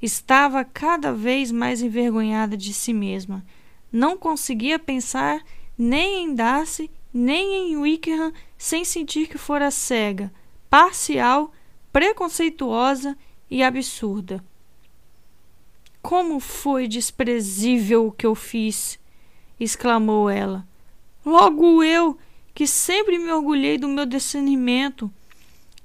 Estava 0.01 0.65
cada 0.65 1.13
vez 1.13 1.51
mais 1.51 1.81
envergonhada 1.81 2.57
de 2.57 2.73
si 2.73 2.91
mesma. 2.91 3.45
Não 3.91 4.17
conseguia 4.17 4.77
pensar 4.77 5.41
nem 5.77 6.25
em 6.25 6.35
Darcy 6.35 6.89
nem 7.13 7.71
em 7.71 7.77
Wickham 7.77 8.33
sem 8.57 8.83
sentir 8.83 9.27
que 9.27 9.37
fora 9.37 9.69
cega, 9.69 10.33
parcial, 10.69 11.53
preconceituosa 11.91 13.15
e 13.49 13.61
absurda. 13.61 14.43
Como 16.03 16.41
foi 16.41 16.85
desprezível 16.85 18.07
o 18.07 18.11
que 18.11 18.25
eu 18.25 18.35
fiz! 18.35 18.99
exclamou 19.57 20.29
ela. 20.29 20.67
Logo 21.25 21.81
eu, 21.81 22.17
que 22.53 22.67
sempre 22.67 23.17
me 23.17 23.31
orgulhei 23.31 23.77
do 23.77 23.87
meu 23.87 24.05
discernimento, 24.05 25.09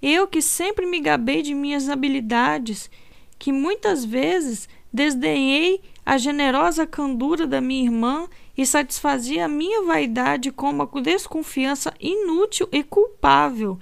eu 0.03 0.27
que 0.27 0.43
sempre 0.43 0.87
me 0.87 0.99
gabei 0.99 1.41
de 1.41 1.55
minhas 1.55 1.89
habilidades, 1.89 2.91
que 3.39 3.53
muitas 3.53 4.05
vezes 4.05 4.69
desdenhei 4.93 5.81
a 6.05 6.19
generosa 6.19 6.85
candura 6.85 7.47
da 7.47 7.61
minha 7.61 7.85
irmã 7.85 8.29
e 8.57 8.67
satisfazia 8.67 9.45
a 9.45 9.49
minha 9.49 9.83
vaidade 9.85 10.51
com 10.51 10.69
uma 10.69 10.91
desconfiança 11.01 11.95
inútil 12.01 12.69
e 12.73 12.83
culpável. 12.83 13.79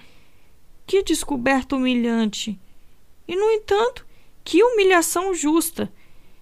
Que 0.86 1.02
descoberta 1.02 1.76
humilhante! 1.76 2.60
E, 3.26 3.34
no 3.34 3.50
entanto, 3.52 4.06
que 4.44 4.62
humilhação 4.62 5.32
justa! 5.32 5.90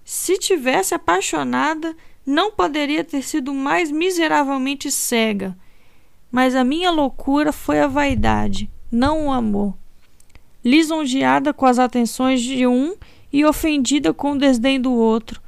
Se 0.04 0.36
tivesse 0.36 0.94
apaixonada, 0.94 1.96
não 2.26 2.50
poderia 2.50 3.02
ter 3.02 3.22
sido 3.22 3.54
mais 3.54 3.90
miseravelmente 3.90 4.90
cega. 4.90 5.56
Mas 6.30 6.54
a 6.54 6.62
minha 6.62 6.90
loucura 6.90 7.52
foi 7.52 7.80
a 7.80 7.86
vaidade, 7.86 8.70
não 8.92 9.26
o 9.26 9.32
amor. 9.32 9.74
Lisonjeada 10.62 11.54
com 11.54 11.64
as 11.64 11.78
atenções 11.78 12.42
de 12.42 12.66
um 12.66 12.94
e 13.32 13.44
ofendida 13.44 14.12
com 14.12 14.32
o 14.32 14.38
desdém 14.38 14.80
do 14.80 14.92
outro. 14.92 15.40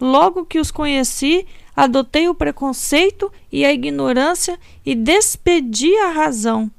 Logo 0.00 0.44
que 0.44 0.58
os 0.58 0.70
conheci, 0.70 1.46
adotei 1.74 2.28
o 2.28 2.34
preconceito 2.34 3.32
e 3.50 3.64
a 3.64 3.72
ignorância 3.72 4.58
e 4.84 4.94
despedi 4.94 5.96
a 5.98 6.10
razão 6.10 6.70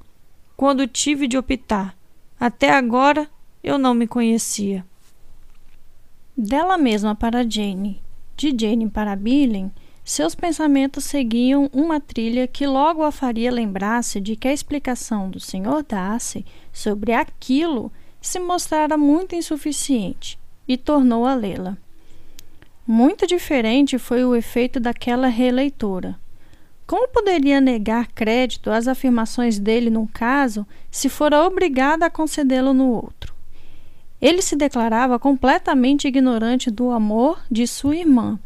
quando 0.55 0.87
tive 0.87 1.27
de 1.27 1.37
optar. 1.37 1.97
Até 2.39 2.71
agora 2.71 3.29
eu 3.63 3.77
não 3.77 3.93
me 3.93 4.07
conhecia. 4.07 4.85
Dela 6.37 6.77
mesma 6.77 7.15
para 7.15 7.49
Jane, 7.49 8.01
de 8.35 8.53
Jane 8.59 8.89
para 8.89 9.15
Billing, 9.15 9.71
seus 10.03 10.35
pensamentos 10.35 11.05
seguiam 11.05 11.69
uma 11.71 12.01
trilha 12.01 12.45
que 12.45 12.67
logo 12.67 13.03
a 13.03 13.11
faria 13.11 13.49
lembrar-se 13.49 14.19
de 14.19 14.35
que 14.35 14.49
a 14.49 14.51
explicação 14.51 15.29
do 15.29 15.39
Sr. 15.39 15.81
Darcy 15.87 16.45
sobre 16.73 17.13
aquilo 17.13 17.89
se 18.19 18.37
mostrara 18.37 18.97
muito 18.97 19.33
insuficiente 19.33 20.37
e 20.67 20.75
tornou 20.75 21.25
a 21.25 21.33
lê-la. 21.33 21.77
Muito 22.85 23.25
diferente 23.25 23.97
foi 23.97 24.25
o 24.25 24.35
efeito 24.35 24.77
daquela 24.77 25.27
releitura. 25.27 26.19
Como 26.85 27.07
poderia 27.07 27.61
negar 27.61 28.07
crédito 28.07 28.69
às 28.69 28.89
afirmações 28.89 29.57
dele 29.57 29.89
num 29.89 30.05
caso 30.05 30.67
se 30.91 31.07
fora 31.07 31.45
obrigada 31.45 32.05
a 32.05 32.09
concedê-lo 32.09 32.73
no 32.73 32.91
outro? 32.91 33.34
Ele 34.25 34.41
se 34.41 34.55
declarava 34.55 35.19
completamente 35.19 36.07
ignorante 36.07 36.71
do 36.71 36.89
amor 36.89 37.39
de 37.51 37.67
sua 37.67 37.95
irmã, 37.95 38.39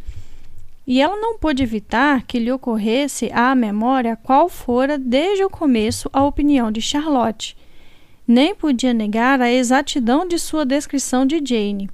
e 0.85 0.99
ela 0.99 1.15
não 1.15 1.37
pôde 1.37 1.61
evitar 1.61 2.23
que 2.23 2.39
lhe 2.39 2.51
ocorresse 2.51 3.31
à 3.31 3.53
memória 3.53 4.15
qual 4.15 4.49
fora 4.49 4.97
desde 4.97 5.43
o 5.43 5.49
começo 5.49 6.09
a 6.11 6.23
opinião 6.25 6.71
de 6.71 6.81
Charlotte. 6.81 7.55
Nem 8.27 8.55
podia 8.55 8.93
negar 8.93 9.39
a 9.39 9.51
exatidão 9.51 10.27
de 10.27 10.37
sua 10.37 10.65
descrição 10.65 11.25
de 11.25 11.39
Jane 11.43 11.89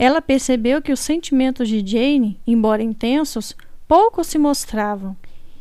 ela 0.00 0.22
percebeu 0.22 0.80
que 0.80 0.90
os 0.90 1.00
sentimentos 1.00 1.68
de 1.68 1.86
Jane, 1.86 2.40
embora 2.46 2.82
intensos, 2.82 3.54
pouco 3.86 4.24
se 4.24 4.38
mostravam 4.38 5.14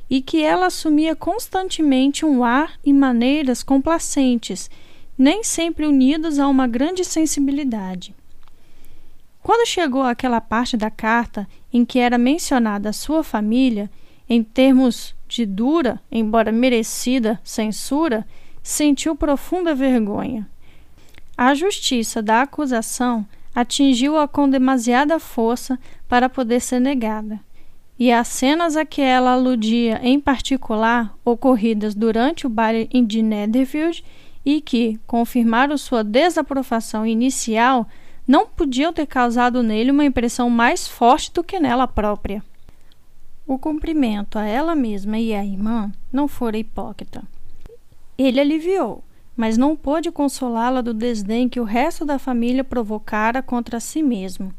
e 0.10 0.22
que 0.22 0.42
ela 0.42 0.68
assumia 0.68 1.14
constantemente 1.14 2.26
um 2.26 2.42
ar 2.42 2.80
e 2.82 2.94
maneiras 2.94 3.62
complacentes, 3.62 4.72
nem 5.20 5.44
sempre 5.44 5.86
unidos 5.86 6.40
a 6.40 6.48
uma 6.48 6.66
grande 6.66 7.04
sensibilidade. 7.04 8.16
Quando 9.44 9.68
chegou 9.68 10.04
àquela 10.04 10.40
parte 10.40 10.78
da 10.78 10.90
carta 10.90 11.46
em 11.74 11.84
que 11.84 12.00
era 12.00 12.18
mencionada 12.18 12.88
a 12.88 12.94
sua 12.94 13.22
família, 13.22 13.92
em 14.30 14.42
termos 14.42 15.14
de 15.28 15.46
dura, 15.46 16.00
embora 16.10 16.54
merecida, 16.54 17.38
censura, 17.44 18.26
sentiu 18.64 19.14
profunda 19.14 19.76
vergonha. 19.76 20.50
A 21.38 21.54
justiça 21.54 22.22
da 22.22 22.44
acusação 22.44 23.26
atingiu-a 23.54 24.26
com 24.26 24.50
demasiada 24.50 25.20
força 25.20 25.78
para 26.08 26.30
poder 26.30 26.62
ser 26.62 26.80
negada, 26.80 27.42
e 27.98 28.10
as 28.10 28.30
cenas 28.30 28.78
a 28.78 28.86
que 28.86 29.02
ela 29.02 29.34
aludia 29.34 30.00
em 30.02 30.18
particular, 30.18 31.14
ocorridas 31.26 31.94
durante 31.94 32.48
o 32.48 32.50
baile 32.50 32.88
de 33.06 33.22
Netherfield 33.22 34.02
e 34.46 34.62
que 34.62 35.00
confirmaram 35.06 35.78
sua 35.78 36.04
desaprovação 36.04 37.06
inicial, 37.06 37.88
não 38.28 38.46
podiam 38.46 38.94
ter 38.94 39.08
causado 39.08 39.64
nele 39.64 39.92
uma 39.92 40.06
impressão 40.06 40.50
mais 40.50 40.88
forte 40.88 41.32
do 41.34 41.44
que 41.44 41.60
nela 41.60 41.88
própria. 41.88 42.44
O 43.46 43.58
cumprimento 43.58 44.38
a 44.38 44.46
ela 44.46 44.76
mesma 44.76 45.18
e 45.18 45.34
à 45.34 45.44
irmã 45.44 45.92
não 46.14 46.28
fora 46.28 46.58
hipócrita. 46.58 47.24
Ele 48.18 48.40
aliviou, 48.40 49.04
mas 49.36 49.58
não 49.58 49.76
pôde 49.76 50.12
consolá-la 50.12 50.82
do 50.82 50.94
desdém 50.94 51.50
que 51.50 51.60
o 51.60 51.64
resto 51.64 52.06
da 52.06 52.20
família 52.20 52.64
provocara 52.64 53.42
contra 53.42 53.80
si 53.80 54.04
mesmo. 54.04 54.54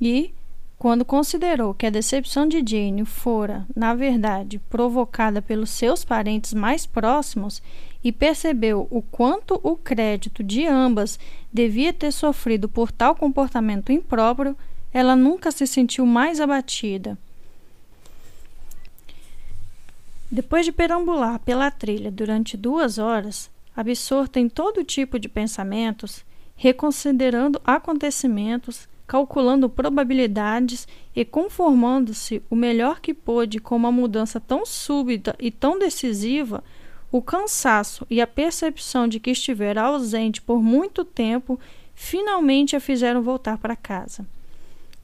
E, 0.00 0.34
quando 0.76 1.04
considerou 1.04 1.72
que 1.74 1.86
a 1.86 1.90
decepção 1.90 2.48
de 2.48 2.64
Jane 2.66 3.04
fora, 3.04 3.64
na 3.76 3.94
verdade, 3.94 4.58
provocada 4.58 5.40
pelos 5.40 5.70
seus 5.70 6.04
parentes 6.04 6.52
mais 6.52 6.86
próximos 6.86 7.62
e 8.04 8.12
percebeu 8.12 8.86
o 8.90 9.00
quanto 9.00 9.58
o 9.62 9.74
crédito 9.74 10.44
de 10.44 10.66
ambas 10.66 11.18
devia 11.50 11.90
ter 11.90 12.12
sofrido 12.12 12.68
por 12.68 12.92
tal 12.92 13.16
comportamento 13.16 13.90
impróprio, 13.90 14.54
ela 14.92 15.16
nunca 15.16 15.50
se 15.50 15.66
sentiu 15.66 16.04
mais 16.04 16.38
abatida. 16.38 17.18
Depois 20.30 20.66
de 20.66 20.72
perambular 20.72 21.38
pela 21.38 21.70
trilha 21.70 22.10
durante 22.10 22.56
duas 22.56 22.98
horas, 22.98 23.50
absorta 23.74 24.38
em 24.38 24.48
todo 24.48 24.84
tipo 24.84 25.18
de 25.18 25.28
pensamentos, 25.28 26.24
reconsiderando 26.56 27.60
acontecimentos, 27.64 28.86
calculando 29.06 29.68
probabilidades 29.68 30.86
e 31.14 31.24
conformando-se 31.24 32.42
o 32.50 32.56
melhor 32.56 33.00
que 33.00 33.14
pôde 33.14 33.60
com 33.60 33.76
uma 33.76 33.92
mudança 33.92 34.40
tão 34.40 34.66
súbita 34.66 35.34
e 35.38 35.50
tão 35.50 35.78
decisiva, 35.78 36.62
o 37.14 37.22
cansaço 37.22 38.04
e 38.10 38.20
a 38.20 38.26
percepção 38.26 39.06
de 39.06 39.20
que 39.20 39.30
estivera 39.30 39.82
ausente 39.82 40.42
por 40.42 40.60
muito 40.60 41.04
tempo 41.04 41.60
finalmente 41.94 42.74
a 42.74 42.80
fizeram 42.80 43.22
voltar 43.22 43.56
para 43.56 43.76
casa 43.76 44.26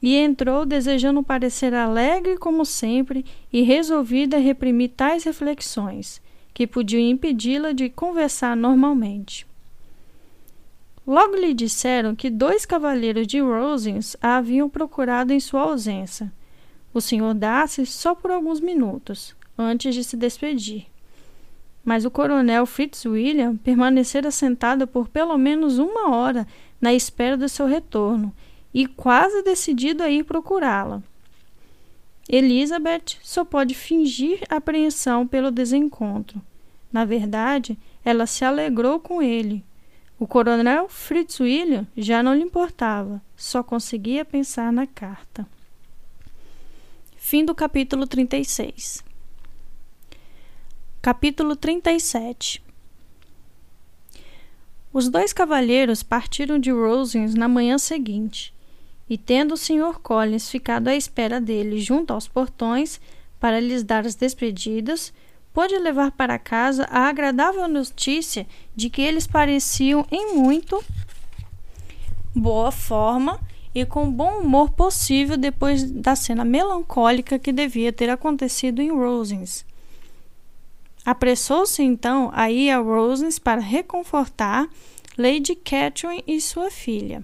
e 0.01 0.17
entrou 0.17 0.65
desejando 0.65 1.23
parecer 1.23 1.73
alegre 1.73 2.37
como 2.37 2.65
sempre 2.65 3.25
e 3.53 3.61
resolvida 3.61 4.35
a 4.35 4.41
reprimir 4.41 4.89
tais 4.89 5.23
reflexões, 5.23 6.21
que 6.53 6.67
podiam 6.67 6.99
impedi-la 6.99 7.71
de 7.71 7.87
conversar 7.87 8.57
normalmente. 8.57 9.47
Logo 11.07 11.37
lhe 11.37 11.53
disseram 11.53 12.13
que 12.13 12.29
dois 12.29 12.65
cavalheiros 12.65 13.25
de 13.25 13.39
Rosings 13.39 14.17
a 14.21 14.35
haviam 14.35 14.67
procurado 14.67 15.31
em 15.31 15.39
sua 15.39 15.61
ausência. 15.61 16.29
O 16.93 16.99
Sr. 16.99 17.33
Darcy 17.33 17.85
só 17.85 18.13
por 18.13 18.31
alguns 18.31 18.59
minutos, 18.59 19.33
antes 19.57 19.95
de 19.95 20.03
se 20.03 20.17
despedir. 20.17 20.90
Mas 21.83 22.05
o 22.05 22.11
coronel 22.11 22.65
Fitzwilliam 22.65 23.57
permanecera 23.57 24.29
sentado 24.29 24.85
por 24.85 25.07
pelo 25.07 25.37
menos 25.37 25.79
uma 25.79 26.15
hora 26.15 26.47
na 26.79 26.93
espera 26.93 27.35
do 27.35 27.49
seu 27.49 27.65
retorno 27.65 28.33
e 28.73 28.85
quase 28.85 29.41
decidido 29.43 30.03
a 30.03 30.09
ir 30.09 30.23
procurá-la. 30.23 31.01
Elizabeth 32.29 33.17
só 33.21 33.43
pode 33.43 33.73
fingir 33.73 34.39
apreensão 34.49 35.27
pelo 35.27 35.51
desencontro. 35.51 36.41
Na 36.91 37.03
verdade, 37.03 37.77
ela 38.05 38.25
se 38.25 38.45
alegrou 38.45 38.99
com 38.99 39.21
ele. 39.21 39.63
O 40.19 40.27
coronel 40.27 40.87
Fitzwilliam 40.87 41.87
já 41.97 42.21
não 42.21 42.35
lhe 42.35 42.43
importava, 42.43 43.21
só 43.35 43.63
conseguia 43.63 44.23
pensar 44.23 44.71
na 44.71 44.85
carta. 44.85 45.47
Fim 47.17 47.43
do 47.43 47.55
capítulo 47.55 48.05
36. 48.05 49.03
Capítulo 51.01 51.55
37 51.55 52.63
Os 54.93 55.09
dois 55.09 55.33
cavalheiros 55.33 56.03
partiram 56.03 56.59
de 56.59 56.69
Rosings 56.69 57.33
na 57.33 57.47
manhã 57.47 57.79
seguinte 57.79 58.53
e 59.09 59.17
tendo 59.17 59.55
o 59.55 59.57
Sr. 59.57 59.99
Collins 60.03 60.47
ficado 60.47 60.89
à 60.89 60.95
espera 60.95 61.41
dele 61.41 61.79
junto 61.79 62.13
aos 62.13 62.27
portões 62.27 63.01
para 63.39 63.59
lhes 63.59 63.81
dar 63.81 64.05
as 64.05 64.13
despedidas, 64.13 65.11
pôde 65.51 65.75
levar 65.79 66.11
para 66.11 66.37
casa 66.37 66.83
a 66.83 67.09
agradável 67.09 67.67
notícia 67.67 68.45
de 68.75 68.87
que 68.87 69.01
eles 69.01 69.25
pareciam 69.25 70.05
em 70.11 70.35
muito 70.35 70.83
boa 72.35 72.71
forma 72.71 73.39
e 73.73 73.83
com 73.87 74.11
bom 74.11 74.41
humor 74.41 74.69
possível 74.69 75.35
depois 75.35 75.81
da 75.83 76.15
cena 76.15 76.45
melancólica 76.45 77.39
que 77.39 77.51
devia 77.51 77.91
ter 77.91 78.11
acontecido 78.11 78.83
em 78.83 78.91
Rosings. 78.91 79.65
Apressou-se 81.05 81.81
então 81.81 82.29
a 82.33 82.51
ir 82.51 82.69
a 82.69 82.77
Rosings 82.77 83.39
para 83.39 83.59
reconfortar 83.59 84.69
Lady 85.17 85.55
Catherine 85.55 86.23
e 86.27 86.39
sua 86.39 86.69
filha 86.69 87.23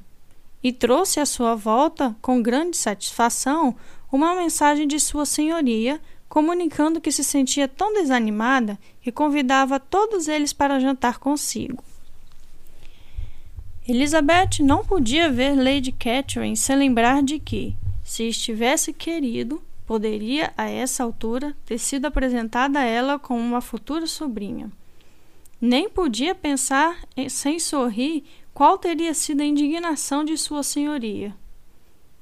e 0.63 0.71
trouxe 0.73 1.19
à 1.19 1.25
sua 1.25 1.55
volta, 1.55 2.15
com 2.21 2.41
grande 2.41 2.75
satisfação, 2.75 3.75
uma 4.11 4.35
mensagem 4.35 4.87
de 4.87 4.99
Sua 4.99 5.25
Senhoria, 5.25 6.01
comunicando 6.27 6.99
que 6.99 7.11
se 7.11 7.23
sentia 7.23 7.67
tão 7.67 7.93
desanimada 7.93 8.77
que 9.01 9.11
convidava 9.11 9.79
todos 9.79 10.27
eles 10.27 10.51
para 10.51 10.79
jantar 10.79 11.19
consigo. 11.19 11.83
Elizabeth 13.87 14.61
não 14.61 14.83
podia 14.83 15.31
ver 15.31 15.55
Lady 15.55 15.93
Catherine 15.93 16.57
sem 16.57 16.75
lembrar 16.75 17.23
de 17.23 17.39
que, 17.39 17.73
se 18.03 18.27
estivesse 18.27 18.91
querido, 18.91 19.61
poderia, 19.87 20.53
a 20.57 20.69
essa 20.69 21.01
altura, 21.01 21.55
ter 21.65 21.79
sido 21.79 22.05
apresentada 22.05 22.79
a 22.79 22.83
ela 22.83 23.17
como 23.17 23.39
uma 23.39 23.61
futura 23.61 24.05
sobrinha. 24.05 24.69
Nem 25.59 25.89
podia 25.89 26.35
pensar 26.35 27.07
sem 27.29 27.57
sorrir 27.57 28.25
qual 28.53 28.77
teria 28.77 29.13
sido 29.13 29.41
a 29.41 29.45
indignação 29.45 30.25
de 30.25 30.37
Sua 30.37 30.61
Senhoria? 30.61 31.33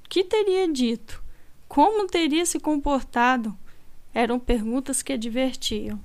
Que 0.08 0.24
teria 0.24 0.72
dito? 0.72 1.24
Como 1.68 2.06
teria 2.06 2.46
se 2.46 2.60
comportado? 2.60 3.58
Eram 4.14 4.40
perguntas 4.40 5.02
que 5.02 5.12
a 5.12 5.18
divertiam. 5.18 6.00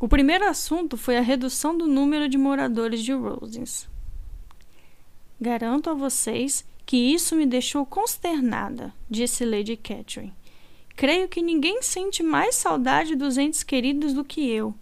O 0.00 0.08
primeiro 0.08 0.48
assunto 0.48 0.96
foi 0.96 1.18
a 1.18 1.20
redução 1.20 1.76
do 1.76 1.86
número 1.86 2.28
de 2.28 2.38
moradores 2.38 3.02
de 3.02 3.12
Rosings. 3.12 3.86
Garanto 5.40 5.90
a 5.90 5.94
vocês 5.94 6.64
que 6.88 6.96
isso 6.96 7.36
me 7.36 7.44
deixou 7.44 7.84
consternada, 7.84 8.94
disse 9.10 9.44
Lady 9.44 9.76
Catherine. 9.76 10.32
Creio 10.96 11.28
que 11.28 11.42
ninguém 11.42 11.82
sente 11.82 12.22
mais 12.22 12.54
saudade 12.54 13.14
dos 13.14 13.36
entes 13.36 13.62
queridos 13.62 14.14
do 14.14 14.24
que 14.24 14.48
eu, 14.48 14.74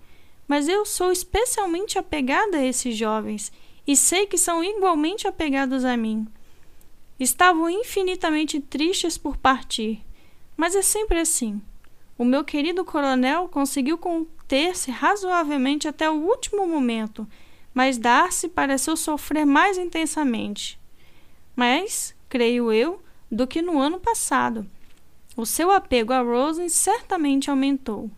mas 0.47 0.69
eu 0.69 0.87
sou 0.87 1.11
especialmente 1.11 1.99
apegada 1.99 2.59
a 2.59 2.64
esses 2.64 2.97
jovens 2.97 3.51
e 3.85 3.97
sei 3.97 4.25
que 4.25 4.38
são 4.38 4.62
igualmente 4.62 5.27
apegados 5.27 5.85
a 5.85 5.97
mim. 5.97 6.29
Estavam 7.19 7.69
infinitamente 7.69 8.61
tristes 8.61 9.19
por 9.19 9.37
partir, 9.37 10.01
mas 10.57 10.77
é 10.77 10.83
sempre 10.83 11.19
assim. 11.19 11.61
O 12.16 12.25
meu 12.25 12.45
querido 12.45 12.85
coronel 12.85 13.49
conseguiu 13.49 13.99
conter-se 13.99 14.92
razoavelmente 14.92 15.88
até 15.88 16.09
o 16.09 16.23
último 16.25 16.69
momento, 16.69 17.27
mas 17.75 17.99
Darcy 17.99 18.47
pareceu 18.49 18.97
sofrer 18.97 19.45
mais 19.45 19.77
intensamente. 19.77 20.79
Mas, 21.57 22.14
creio 22.29 22.71
eu, 22.71 23.03
do 23.33 23.47
que 23.47 23.62
no 23.62 23.81
ano 23.81 23.99
passado. 23.99 24.66
O 25.35 25.47
seu 25.47 25.71
apego 25.71 26.12
a 26.12 26.21
Rosen 26.21 26.69
certamente 26.69 27.51
aumentou. 27.51 28.11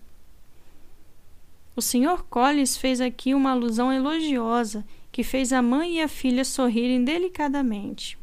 O 1.76 1.80
Sr. 1.80 2.24
Collins 2.28 2.76
fez 2.76 3.00
aqui 3.00 3.32
uma 3.32 3.52
alusão 3.52 3.92
elogiosa 3.92 4.84
que 5.12 5.22
fez 5.22 5.52
a 5.52 5.62
mãe 5.62 5.98
e 5.98 6.02
a 6.02 6.08
filha 6.08 6.44
sorrirem 6.44 7.04
delicadamente. 7.04 8.18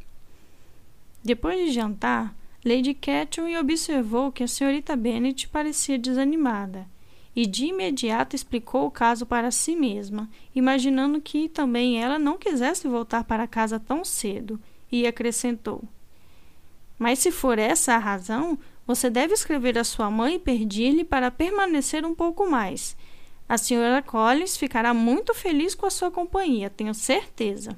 Depois 1.24 1.58
de 1.66 1.72
jantar, 1.72 2.36
Lady 2.64 2.94
Catherine 2.94 3.58
observou 3.58 4.32
que 4.32 4.44
a 4.44 4.48
senhorita 4.48 4.96
Bennet 4.96 5.48
parecia 5.48 5.98
desanimada 5.98 6.88
e 7.36 7.46
de 7.46 7.66
imediato 7.66 8.36
explicou 8.36 8.86
o 8.86 8.92
caso 8.92 9.26
para 9.26 9.52
si 9.52 9.76
mesma, 9.76 10.30
imaginando 10.54 11.22
que 11.22 11.50
também 11.50 12.02
ela 12.02 12.18
não 12.18 12.38
quisesse 12.38 12.88
voltar 12.88 13.24
para 13.26 13.48
casa 13.48 13.80
tão 13.80 14.06
cedo, 14.06 14.60
e 15.02 15.08
acrescentou: 15.08 15.84
Mas 16.98 17.20
se 17.20 17.32
for 17.32 17.60
essa 17.60 17.96
a 17.96 17.98
razão, 17.98 18.58
Você 18.88 19.10
deve 19.10 19.34
escrever 19.34 19.78
a 19.78 19.84
sua 19.84 20.12
mãe 20.12 20.36
e 20.36 20.40
pedir-lhe 20.40 21.04
para 21.04 21.32
permanecer 21.32 22.06
um 22.06 22.14
pouco 22.14 22.50
mais. 22.50 22.96
A 23.50 23.58
senhora 23.58 24.02
Collins 24.02 24.58
ficará 24.58 24.94
muito 24.94 25.34
feliz 25.34 25.74
com 25.74 25.86
a 25.86 25.92
sua 25.92 26.12
companhia, 26.12 26.70
tenho 26.70 26.94
certeza. 26.94 27.76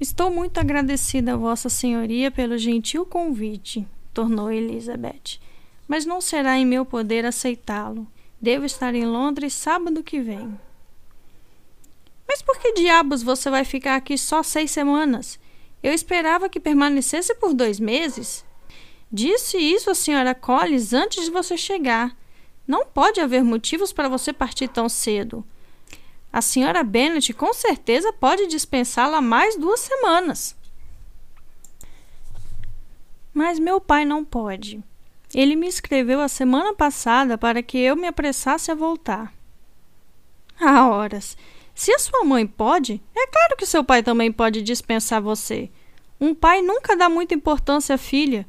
Estou 0.00 0.30
muito 0.30 0.58
agradecida 0.58 1.34
a 1.34 1.36
Vossa 1.36 1.68
Senhoria 1.68 2.30
pelo 2.30 2.56
gentil 2.58 3.04
convite, 3.04 3.86
tornou 4.14 4.50
Elizabeth, 4.50 5.38
mas 5.86 6.06
não 6.06 6.20
será 6.20 6.56
em 6.58 6.64
meu 6.64 6.84
poder 6.84 7.24
aceitá-lo. 7.24 8.06
Devo 8.40 8.64
estar 8.64 8.94
em 8.94 9.04
Londres 9.04 9.52
sábado 9.52 10.02
que 10.02 10.20
vem. 10.20 10.58
Mas 12.30 12.42
por 12.42 12.60
que 12.60 12.72
diabos 12.74 13.24
você 13.24 13.50
vai 13.50 13.64
ficar 13.64 13.96
aqui 13.96 14.16
só 14.16 14.40
seis 14.40 14.70
semanas? 14.70 15.36
Eu 15.82 15.92
esperava 15.92 16.48
que 16.48 16.60
permanecesse 16.60 17.34
por 17.34 17.52
dois 17.52 17.80
meses. 17.80 18.44
Disse 19.10 19.58
isso 19.58 19.90
a 19.90 19.96
senhora 19.96 20.32
Collins 20.32 20.92
antes 20.92 21.24
de 21.24 21.30
você 21.32 21.56
chegar. 21.56 22.16
Não 22.68 22.86
pode 22.86 23.20
haver 23.20 23.42
motivos 23.42 23.92
para 23.92 24.08
você 24.08 24.32
partir 24.32 24.68
tão 24.68 24.88
cedo. 24.88 25.44
A 26.32 26.40
senhora 26.40 26.84
Bennet 26.84 27.32
com 27.32 27.52
certeza 27.52 28.12
pode 28.12 28.46
dispensá-la 28.46 29.20
mais 29.20 29.56
duas 29.56 29.80
semanas. 29.80 30.56
Mas 33.34 33.58
meu 33.58 33.80
pai 33.80 34.04
não 34.04 34.24
pode. 34.24 34.80
Ele 35.34 35.56
me 35.56 35.66
escreveu 35.66 36.20
a 36.20 36.28
semana 36.28 36.72
passada 36.72 37.36
para 37.36 37.60
que 37.60 37.78
eu 37.78 37.96
me 37.96 38.06
apressasse 38.06 38.70
a 38.70 38.74
voltar. 38.76 39.34
Ah, 40.60 40.86
horas! 40.86 41.36
Se 41.80 41.94
a 41.94 41.98
sua 41.98 42.24
mãe 42.24 42.46
pode, 42.46 43.02
é 43.16 43.26
claro 43.26 43.56
que 43.56 43.64
seu 43.64 43.82
pai 43.82 44.02
também 44.02 44.30
pode 44.30 44.60
dispensar 44.60 45.22
você. 45.22 45.70
Um 46.20 46.34
pai 46.34 46.60
nunca 46.60 46.94
dá 46.94 47.08
muita 47.08 47.32
importância 47.32 47.94
à 47.94 47.96
filha. 47.96 48.46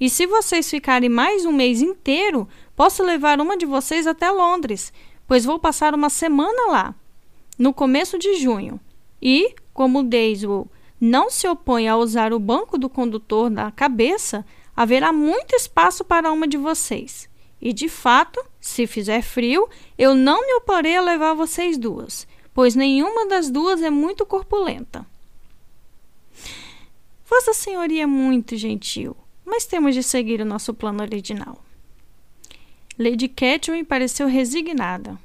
E 0.00 0.08
se 0.08 0.24
vocês 0.24 0.70
ficarem 0.70 1.10
mais 1.10 1.44
um 1.44 1.52
mês 1.52 1.82
inteiro, 1.82 2.48
posso 2.74 3.02
levar 3.02 3.38
uma 3.38 3.54
de 3.54 3.66
vocês 3.66 4.06
até 4.06 4.30
Londres, 4.30 4.94
pois 5.28 5.44
vou 5.44 5.58
passar 5.58 5.94
uma 5.94 6.08
semana 6.08 6.72
lá, 6.72 6.94
no 7.58 7.74
começo 7.74 8.18
de 8.18 8.36
junho. 8.36 8.80
E, 9.20 9.54
como 9.74 10.02
Daisy 10.02 10.46
não 10.98 11.28
se 11.28 11.46
opõe 11.46 11.86
a 11.86 11.98
usar 11.98 12.32
o 12.32 12.40
banco 12.40 12.78
do 12.78 12.88
condutor 12.88 13.50
na 13.50 13.70
cabeça, 13.70 14.42
haverá 14.74 15.12
muito 15.12 15.54
espaço 15.54 16.02
para 16.02 16.32
uma 16.32 16.48
de 16.48 16.56
vocês. 16.56 17.28
E 17.60 17.74
de 17.74 17.90
fato, 17.90 18.42
se 18.58 18.86
fizer 18.86 19.20
frio, 19.20 19.68
eu 19.98 20.14
não 20.14 20.46
me 20.46 20.54
oporei 20.54 20.96
a 20.96 21.02
levar 21.02 21.34
vocês 21.34 21.76
duas, 21.76 22.26
pois 22.54 22.74
nenhuma 22.74 23.26
das 23.26 23.50
duas 23.50 23.82
é 23.82 23.90
muito 23.90 24.26
corpulenta. 24.26 25.06
Vossa 27.24 27.54
Senhoria 27.54 28.02
é 28.02 28.06
muito 28.06 28.56
gentil, 28.56 29.16
mas 29.44 29.64
temos 29.64 29.94
de 29.94 30.02
seguir 30.02 30.40
o 30.40 30.44
nosso 30.44 30.74
plano 30.74 31.02
original. 31.02 31.62
Lady 32.98 33.28
Catherine 33.28 33.84
pareceu 33.84 34.26
resignada. 34.26 35.18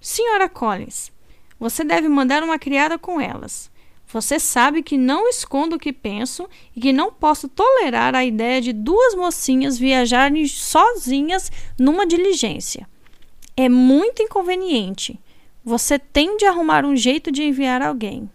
Senhora 0.00 0.48
Collins, 0.48 1.12
você 1.58 1.84
deve 1.84 2.08
mandar 2.08 2.42
uma 2.42 2.58
criada 2.58 2.98
com 2.98 3.20
elas. 3.20 3.70
Você 4.12 4.38
sabe 4.38 4.82
que 4.82 4.98
não 4.98 5.28
escondo 5.28 5.76
o 5.76 5.78
que 5.78 5.92
penso 5.92 6.48
e 6.76 6.80
que 6.80 6.92
não 6.92 7.12
posso 7.12 7.48
tolerar 7.48 8.14
a 8.14 8.24
ideia 8.24 8.60
de 8.60 8.72
duas 8.72 9.14
mocinhas 9.14 9.78
viajarem 9.78 10.46
sozinhas 10.46 11.50
numa 11.78 12.06
diligência. 12.06 12.88
É 13.56 13.68
muito 13.68 14.22
inconveniente. 14.22 15.18
Você 15.64 15.98
tem 15.98 16.36
de 16.36 16.44
arrumar 16.44 16.84
um 16.84 16.96
jeito 16.96 17.30
de 17.30 17.42
enviar 17.44 17.82
alguém. 17.82 18.28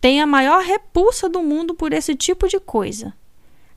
Tem 0.00 0.20
a 0.20 0.26
maior 0.26 0.62
repulsa 0.62 1.28
do 1.28 1.42
mundo 1.42 1.74
por 1.74 1.92
esse 1.92 2.14
tipo 2.14 2.48
de 2.48 2.58
coisa. 2.58 3.14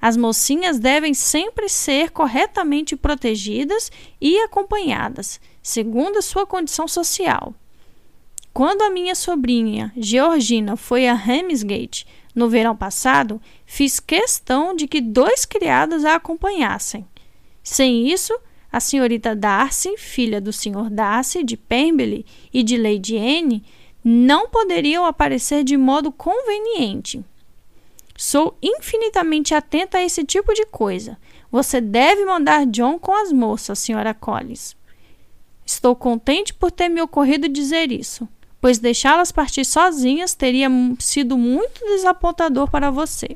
As 0.02 0.18
mocinhas 0.18 0.80
devem 0.80 1.14
sempre 1.14 1.70
ser 1.70 2.12
corretamente 2.12 2.96
protegidas 2.96 3.92
e 4.20 4.38
acompanhadas, 4.40 5.40
segundo 5.62 6.18
a 6.18 6.22
sua 6.22 6.46
condição 6.46 6.88
social. 6.88 7.54
Quando 8.54 8.82
a 8.82 8.90
minha 8.90 9.16
sobrinha 9.16 9.94
Georgina 9.96 10.76
foi 10.76 11.08
a 11.08 11.14
Ramsgate 11.14 12.06
no 12.36 12.50
verão 12.50 12.76
passado, 12.76 13.42
fiz 13.66 14.00
questão 14.00 14.76
de 14.76 14.88
que 14.88 15.00
dois 15.00 15.46
criados 15.46 16.04
a 16.04 16.16
acompanhassem. 16.16 17.08
Sem 17.64 18.08
isso, 18.12 18.38
a 18.74 18.80
senhorita 18.80 19.36
Darcy, 19.36 19.96
filha 19.98 20.42
do 20.42 20.52
Sr. 20.52 20.90
Darcy 20.90 21.44
de 21.44 21.56
Pemberley 21.56 22.26
e 22.52 22.64
de 22.64 22.76
Lady 22.76 23.16
Anne, 23.16 23.64
não 24.04 24.50
poderiam 24.50 25.06
aparecer 25.06 25.64
de 25.64 25.78
modo 25.78 26.12
conveniente. 26.12 27.24
Sou 28.18 28.58
infinitamente 28.62 29.54
atenta 29.54 30.00
a 30.00 30.04
esse 30.04 30.24
tipo 30.24 30.54
de 30.54 30.66
coisa. 30.66 31.18
Você 31.52 31.80
deve 31.80 32.26
mandar 32.26 32.66
John 32.66 32.98
com 32.98 33.14
as 33.14 33.32
moças, 33.32 33.78
senhora 33.78 34.14
Collins. 34.14 34.76
Estou 35.66 35.96
contente 35.96 36.54
por 36.54 36.72
ter 36.72 36.90
me 36.90 37.02
ocorrido 37.02 37.48
dizer 37.48 37.92
isso 37.92 38.28
pois 38.64 38.80
deixá-las 38.80 39.30
partir 39.30 39.66
sozinhas 39.66 40.36
teria 40.36 40.70
sido 40.98 41.38
muito 41.38 41.86
desapontador 41.86 42.72
para 42.72 42.90
você. 42.90 43.36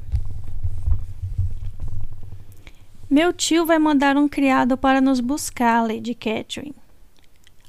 Meu 3.10 3.32
tio 3.32 3.66
vai 3.66 3.80
mandar 3.80 4.18
um 4.18 4.28
criado 4.28 4.78
para 4.78 5.00
nos 5.00 5.22
buscar, 5.22 5.82
Lady 5.82 6.14
Catherine. 6.14 6.76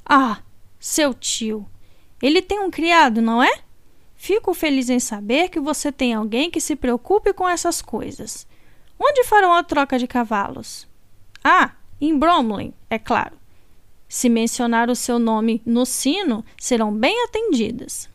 Ah, 0.05 0.39
seu 0.77 1.13
tio. 1.13 1.65
Ele 2.21 2.41
tem 2.41 2.59
um 2.59 2.69
criado, 2.69 3.21
não 3.21 3.41
é? 3.41 3.61
Fico 4.15 4.53
feliz 4.53 4.89
em 4.89 4.99
saber 4.99 5.47
que 5.47 5.59
você 5.59 5.93
tem 5.93 6.13
alguém 6.13 6.51
que 6.51 6.59
se 6.59 6.75
preocupe 6.75 7.31
com 7.31 7.47
essas 7.47 7.81
coisas. 7.81 8.45
Onde 8.99 9.23
farão 9.23 9.53
a 9.53 9.63
troca 9.63 9.97
de 9.97 10.07
cavalos? 10.07 10.85
Ah, 11.41 11.71
em 12.01 12.17
Bromley, 12.17 12.73
é 12.89 12.99
claro. 12.99 13.37
Se 14.09 14.27
mencionar 14.27 14.89
o 14.89 14.95
seu 14.95 15.19
nome 15.19 15.61
no 15.65 15.85
sino, 15.85 16.43
serão 16.59 16.93
bem 16.93 17.23
atendidas. 17.23 18.09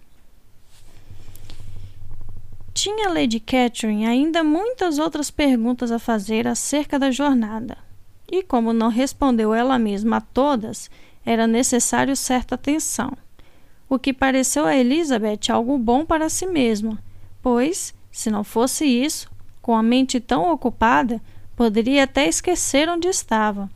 Tinha 2.85 3.09
Lady 3.09 3.41
Catherine 3.41 4.05
ainda 4.05 4.45
muitas 4.45 4.99
outras 4.99 5.31
perguntas 5.31 5.91
a 5.91 5.99
fazer 5.99 6.47
acerca 6.47 6.99
da 6.99 7.11
jornada, 7.11 7.79
e 8.31 8.43
como 8.43 8.75
não 8.75 8.89
respondeu 8.89 9.55
ela 9.55 9.79
mesma 9.79 10.19
a 10.19 10.21
todas, 10.21 10.91
era 11.25 11.47
necessário 11.47 12.15
certa 12.15 12.57
atenção, 12.57 13.17
o 13.89 13.99
que 13.99 14.13
pareceu 14.13 14.67
a 14.67 14.77
Elizabeth 14.77 15.51
algo 15.51 15.79
bom 15.79 16.05
para 16.05 16.29
si 16.29 16.47
mesma, 16.47 17.03
pois, 17.41 17.95
se 18.13 18.31
não 18.31 18.45
fosse 18.45 18.85
isso, 18.85 19.31
com 19.63 19.75
a 19.75 19.83
mente 19.83 20.21
tão 20.21 20.53
ocupada, 20.53 21.23
poderia 21.57 22.05
até 22.05 22.29
esquecer 22.29 22.87
onde 22.91 23.09
estava. 23.09 23.71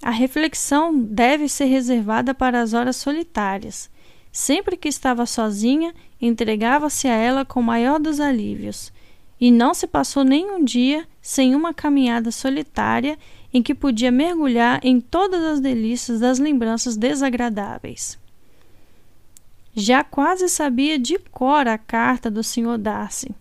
A 0.00 0.10
reflexão 0.10 0.96
deve 0.96 1.48
ser 1.48 1.64
reservada 1.64 2.32
para 2.32 2.62
as 2.62 2.72
horas 2.72 2.94
solitárias. 2.94 3.90
Sempre 4.32 4.78
que 4.78 4.88
estava 4.88 5.26
sozinha, 5.26 5.94
entregava-se 6.18 7.06
a 7.06 7.14
ela 7.14 7.44
com 7.44 7.60
o 7.60 7.62
maior 7.62 8.00
dos 8.00 8.18
alívios, 8.18 8.90
e 9.38 9.50
não 9.50 9.74
se 9.74 9.86
passou 9.86 10.24
nem 10.24 10.50
um 10.50 10.64
dia 10.64 11.06
sem 11.20 11.54
uma 11.54 11.74
caminhada 11.74 12.30
solitária 12.30 13.18
em 13.52 13.62
que 13.62 13.74
podia 13.74 14.10
mergulhar 14.10 14.80
em 14.82 15.00
todas 15.00 15.42
as 15.42 15.60
delícias 15.60 16.20
das 16.20 16.38
lembranças 16.38 16.96
desagradáveis. 16.96 18.18
Já 19.74 20.02
quase 20.02 20.48
sabia 20.48 20.98
de 20.98 21.18
cor 21.18 21.66
a 21.68 21.76
carta 21.76 22.30
do 22.30 22.42
Sr. 22.42 22.78
Darcy. 22.78 23.34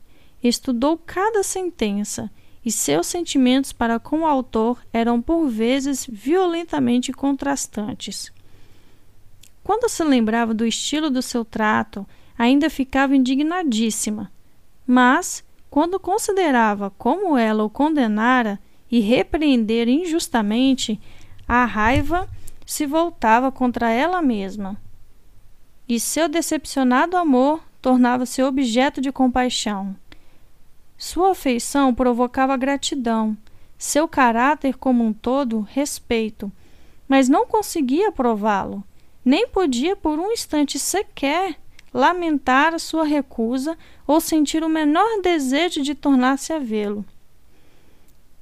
Estudou 0.43 0.97
cada 0.97 1.43
sentença 1.43 2.31
e 2.65 2.71
seus 2.71 3.07
sentimentos 3.07 3.71
para 3.71 3.99
com 3.99 4.21
o 4.21 4.25
autor 4.25 4.79
eram 4.91 5.21
por 5.21 5.47
vezes 5.47 6.05
violentamente 6.09 7.11
contrastantes. 7.11 8.31
Quando 9.71 9.87
se 9.87 10.03
lembrava 10.03 10.53
do 10.53 10.65
estilo 10.65 11.09
do 11.09 11.21
seu 11.21 11.45
trato, 11.45 12.05
ainda 12.37 12.69
ficava 12.69 13.15
indignadíssima, 13.15 14.29
mas, 14.85 15.45
quando 15.69 15.97
considerava 15.97 16.89
como 16.97 17.37
ela 17.37 17.63
o 17.63 17.69
condenara 17.69 18.59
e 18.91 18.99
repreendera 18.99 19.89
injustamente, 19.89 20.99
a 21.47 21.63
raiva 21.63 22.27
se 22.65 22.85
voltava 22.85 23.49
contra 23.49 23.89
ela 23.89 24.21
mesma. 24.21 24.75
E 25.87 26.01
seu 26.01 26.27
decepcionado 26.27 27.15
amor 27.15 27.63
tornava-se 27.81 28.43
objeto 28.43 28.99
de 28.99 29.09
compaixão. 29.09 29.95
Sua 30.97 31.31
afeição 31.31 31.95
provocava 31.95 32.57
gratidão, 32.57 33.37
seu 33.77 34.05
caráter 34.05 34.77
como 34.77 35.01
um 35.01 35.13
todo, 35.13 35.61
respeito, 35.61 36.51
mas 37.07 37.29
não 37.29 37.47
conseguia 37.47 38.11
prová-lo, 38.11 38.83
nem 39.23 39.47
podia 39.47 39.95
por 39.95 40.19
um 40.19 40.31
instante 40.31 40.79
sequer 40.79 41.55
lamentar 41.93 42.73
a 42.73 42.79
sua 42.79 43.03
recusa 43.03 43.77
ou 44.07 44.21
sentir 44.21 44.63
o 44.63 44.69
menor 44.69 45.21
desejo 45.21 45.81
de 45.81 45.93
tornar-se 45.93 46.53
a 46.53 46.59
vê-lo. 46.59 47.05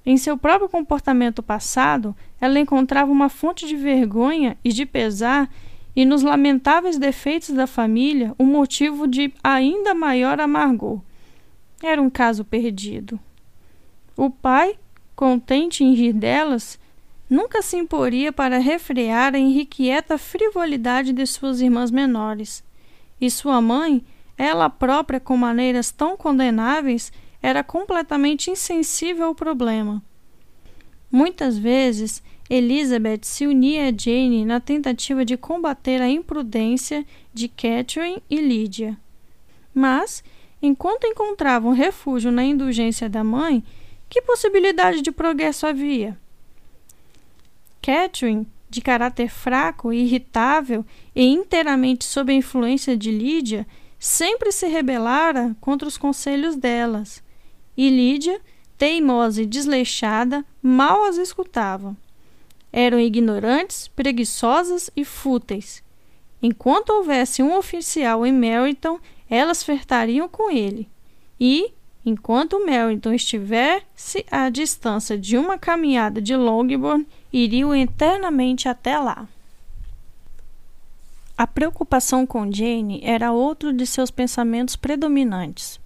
Em 0.05 0.17
seu 0.17 0.37
próprio 0.37 0.69
comportamento 0.69 1.43
passado, 1.43 2.15
ela 2.39 2.59
encontrava 2.59 3.11
uma 3.11 3.29
fonte 3.29 3.67
de 3.67 3.75
vergonha 3.75 4.57
e 4.63 4.71
de 4.71 4.85
pesar, 4.85 5.49
e 5.95 6.05
nos 6.05 6.23
lamentáveis 6.23 6.97
defeitos 6.97 7.49
da 7.49 7.67
família, 7.67 8.33
um 8.39 8.45
motivo 8.45 9.07
de 9.07 9.33
ainda 9.43 9.93
maior 9.93 10.39
amargor. 10.39 11.01
Era 11.83 12.01
um 12.01 12.09
caso 12.09 12.45
perdido. 12.45 13.19
O 14.15 14.29
pai, 14.29 14.77
contente 15.15 15.83
em 15.83 15.93
rir 15.93 16.13
delas, 16.13 16.79
nunca 17.29 17.61
se 17.61 17.77
imporia 17.77 18.33
para 18.33 18.57
refrear 18.57 19.35
a 19.35 19.39
irrequieta 19.39 20.17
frivolidade 20.17 21.13
de 21.13 21.25
suas 21.27 21.61
irmãs 21.61 21.91
menores. 21.91 22.63
E 23.21 23.29
sua 23.29 23.61
mãe, 23.61 24.03
ela 24.37 24.69
própria 24.69 25.19
com 25.19 25.37
maneiras 25.37 25.91
tão 25.91 26.17
condenáveis, 26.17 27.11
era 27.41 27.63
completamente 27.63 28.49
insensível 28.49 29.27
ao 29.27 29.35
problema. 29.35 30.01
Muitas 31.11 31.57
vezes, 31.57 32.23
Elizabeth 32.49 33.21
se 33.23 33.45
unia 33.45 33.89
a 33.89 33.93
Jane 33.95 34.45
na 34.45 34.59
tentativa 34.59 35.23
de 35.23 35.37
combater 35.37 36.01
a 36.01 36.09
imprudência 36.09 37.05
de 37.33 37.47
Catherine 37.47 38.21
e 38.29 38.41
Lydia. 38.41 38.97
Mas, 39.73 40.23
enquanto 40.61 41.05
encontravam 41.05 41.71
refúgio 41.73 42.31
na 42.31 42.43
indulgência 42.43 43.07
da 43.07 43.23
mãe, 43.23 43.63
que 44.09 44.21
possibilidade 44.21 45.01
de 45.01 45.11
progresso 45.11 45.67
havia? 45.67 46.17
Catherine, 47.81 48.47
de 48.69 48.81
caráter 48.81 49.29
fraco 49.29 49.91
e 49.91 50.01
irritável 50.01 50.85
e 51.15 51.23
inteiramente 51.23 52.05
sob 52.05 52.31
a 52.31 52.35
influência 52.35 52.95
de 52.95 53.11
Lídia, 53.11 53.65
sempre 53.97 54.51
se 54.51 54.67
rebelara 54.67 55.55
contra 55.59 55.87
os 55.87 55.97
conselhos 55.97 56.55
delas, 56.55 57.23
e 57.75 57.89
Lídia, 57.89 58.39
teimosa 58.77 59.41
e 59.41 59.45
desleixada, 59.45 60.45
mal 60.61 61.03
as 61.05 61.17
escutava. 61.17 61.95
Eram 62.71 62.99
ignorantes, 62.99 63.87
preguiçosas 63.89 64.89
e 64.95 65.03
fúteis. 65.03 65.83
Enquanto 66.41 66.91
houvesse 66.91 67.41
um 67.43 67.57
oficial 67.57 68.25
em 68.25 68.31
Meryton, 68.31 68.99
elas 69.29 69.63
flertariam 69.63 70.29
com 70.29 70.49
ele. 70.49 70.87
E, 71.39 71.73
enquanto 72.05 72.63
Meryton 72.65 73.13
estivesse 73.13 74.25
à 74.31 74.49
distância 74.49 75.17
de 75.17 75.37
uma 75.37 75.57
caminhada 75.57 76.21
de 76.21 76.35
Longbourn, 76.35 77.05
iriam 77.31 77.75
eternamente 77.75 78.67
até 78.67 78.97
lá. 78.97 79.27
A 81.37 81.47
preocupação 81.47 82.25
com 82.25 82.51
Jane 82.51 82.99
era 83.03 83.31
outro 83.31 83.71
de 83.71 83.85
seus 83.87 84.11
pensamentos 84.11 84.75
predominantes, 84.75 85.79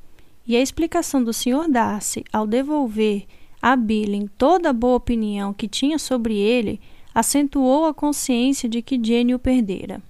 e 0.48 0.56
a 0.56 0.62
explicação 0.62 1.24
do 1.24 1.32
Sr. 1.32 1.70
Darcy 1.70 2.26
ao 2.34 2.48
devolver 2.48 3.26
a 3.62 3.76
Billing 3.76 4.28
toda 4.38 4.72
a 4.72 4.74
boa 4.74 4.96
opinião 4.96 5.54
que 5.54 5.68
tinha 5.68 5.98
sobre 5.98 6.38
ele 6.38 6.82
acentuou 7.16 7.86
a 7.86 7.94
consciência 7.94 8.68
de 8.68 8.82
que 8.82 9.00
Jane 9.02 9.36
o 9.36 9.40
perdera. 9.40 10.02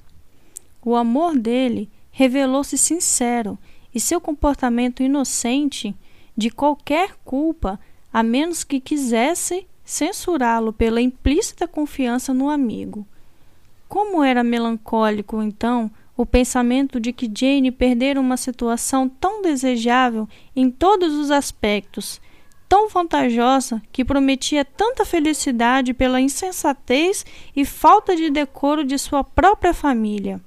O 0.83 0.95
amor 0.95 1.37
dele 1.37 1.89
revelou-se 2.11 2.77
sincero 2.77 3.59
e 3.93 3.99
seu 3.99 4.19
comportamento 4.19 5.03
inocente 5.03 5.93
de 6.35 6.49
qualquer 6.49 7.15
culpa, 7.23 7.79
a 8.11 8.23
menos 8.23 8.63
que 8.63 8.79
quisesse 8.79 9.67
censurá-lo 9.83 10.71
pela 10.71 11.01
implícita 11.01 11.67
confiança 11.67 12.33
no 12.33 12.49
amigo. 12.49 13.05
Como 13.87 14.23
era 14.23 14.43
melancólico, 14.43 15.41
então, 15.41 15.91
o 16.15 16.25
pensamento 16.25 16.99
de 16.99 17.11
que 17.11 17.31
Jane 17.33 17.71
perdera 17.71 18.19
uma 18.19 18.37
situação 18.37 19.09
tão 19.09 19.41
desejável 19.41 20.27
em 20.55 20.69
todos 20.69 21.13
os 21.13 21.31
aspectos, 21.31 22.21
tão 22.69 22.87
vantajosa 22.87 23.81
que 23.91 24.05
prometia 24.05 24.63
tanta 24.63 25.05
felicidade 25.05 25.93
pela 25.93 26.21
insensatez 26.21 27.25
e 27.55 27.65
falta 27.65 28.15
de 28.15 28.29
decoro 28.29 28.83
de 28.83 28.97
sua 28.97 29.23
própria 29.23 29.73
família. 29.73 30.41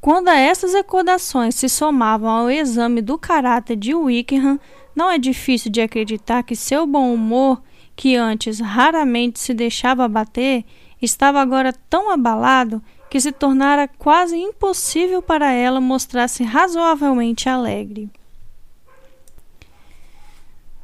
Quando 0.00 0.28
a 0.28 0.36
essas 0.36 0.72
recordações 0.72 1.54
se 1.54 1.68
somavam 1.68 2.28
ao 2.28 2.50
exame 2.50 3.02
do 3.02 3.18
caráter 3.18 3.76
de 3.76 3.94
Wickham, 3.94 4.60
não 4.94 5.10
é 5.10 5.18
difícil 5.18 5.70
de 5.70 5.80
acreditar 5.80 6.42
que 6.42 6.54
seu 6.54 6.86
bom 6.86 7.12
humor, 7.12 7.60
que 7.96 8.14
antes 8.14 8.60
raramente 8.60 9.40
se 9.40 9.54
deixava 9.54 10.04
abater, 10.04 10.64
estava 11.00 11.40
agora 11.40 11.72
tão 11.88 12.12
abalado 12.12 12.82
que 13.08 13.18
se 13.18 13.32
tornara 13.32 13.88
quase 13.88 14.36
impossível 14.36 15.22
para 15.22 15.50
ela 15.50 15.80
mostrar-se 15.80 16.44
razoavelmente 16.44 17.48
alegre. 17.48 18.10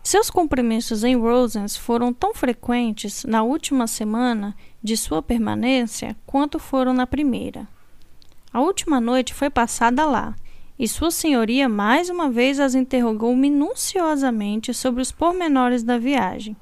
Seus 0.03 0.31
cumprimentos 0.31 1.05
em 1.05 1.17
Rosens 1.17 1.77
foram 1.77 2.13
tão 2.13 2.35
frequentes 2.35 3.25
na 3.25 3.43
última 3.43 3.87
semana 3.87 4.57
de 4.83 4.97
sua 4.97 5.23
permanência 5.23 6.17
quanto 6.27 6.59
foram 6.59 6.93
na 6.93 7.07
primeira. 7.07 7.69
A 8.53 8.61
última 8.61 9.01
noite 9.01 9.33
foi 9.33 9.49
passada 9.49 10.05
lá, 10.05 10.35
e 10.79 10.89
Sua 10.89 11.11
Senhoria 11.11 11.69
mais 11.69 12.11
uma 12.11 12.29
vez 12.29 12.59
as 12.59 12.75
interrogou 12.75 13.37
minuciosamente 13.37 14.75
sobre 14.75 15.01
os 15.01 15.13
pormenores 15.13 15.83
da 15.85 15.97
viagem. 15.97 16.57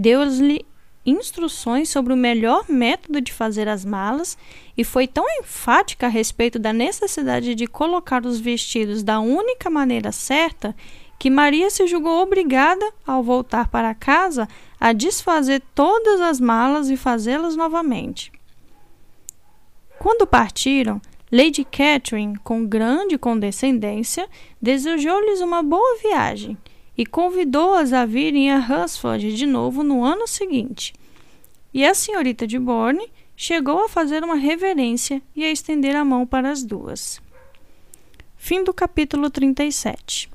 Deu-lhe 0.00 0.64
instruções 1.04 1.90
sobre 1.90 2.14
o 2.14 2.16
melhor 2.16 2.64
método 2.70 3.20
de 3.20 3.34
fazer 3.34 3.68
as 3.68 3.84
malas 3.84 4.34
e 4.74 4.82
foi 4.82 5.06
tão 5.06 5.26
enfática 5.40 6.06
a 6.06 6.08
respeito 6.08 6.58
da 6.58 6.72
necessidade 6.72 7.54
de 7.54 7.66
colocar 7.66 8.24
os 8.24 8.40
vestidos 8.40 9.02
da 9.02 9.20
única 9.20 9.68
maneira 9.68 10.10
certa 10.10 10.74
que 11.18 11.28
Maria 11.28 11.68
se 11.68 11.86
julgou 11.86 12.22
obrigada, 12.22 12.90
ao 13.06 13.22
voltar 13.22 13.68
para 13.68 13.94
casa, 13.94 14.48
a 14.80 14.94
desfazer 14.94 15.62
todas 15.74 16.18
as 16.18 16.40
malas 16.40 16.88
e 16.88 16.96
fazê-las 16.96 17.54
novamente. 17.54 18.32
Quando 19.98 20.26
partiram, 20.26 20.98
Lady 21.30 21.62
Catherine, 21.62 22.38
com 22.38 22.64
grande 22.64 23.18
condescendência, 23.18 24.26
desejou-lhes 24.62 25.42
uma 25.42 25.62
boa 25.62 25.98
viagem 25.98 26.56
e 27.00 27.06
convidou-as 27.06 27.94
a 27.94 28.04
virem 28.04 28.52
a 28.52 28.58
Hunsford 28.58 29.34
de 29.34 29.46
novo 29.46 29.82
no 29.82 30.04
ano 30.04 30.26
seguinte. 30.26 30.92
E 31.72 31.82
a 31.82 31.94
senhorita 31.94 32.46
de 32.46 32.58
Bourne 32.58 33.10
chegou 33.34 33.82
a 33.82 33.88
fazer 33.88 34.22
uma 34.22 34.34
reverência 34.34 35.22
e 35.34 35.42
a 35.42 35.50
estender 35.50 35.96
a 35.96 36.04
mão 36.04 36.26
para 36.26 36.50
as 36.50 36.62
duas. 36.62 37.18
Fim 38.36 38.62
do 38.62 38.74
capítulo 38.74 39.30
37. 39.30 40.28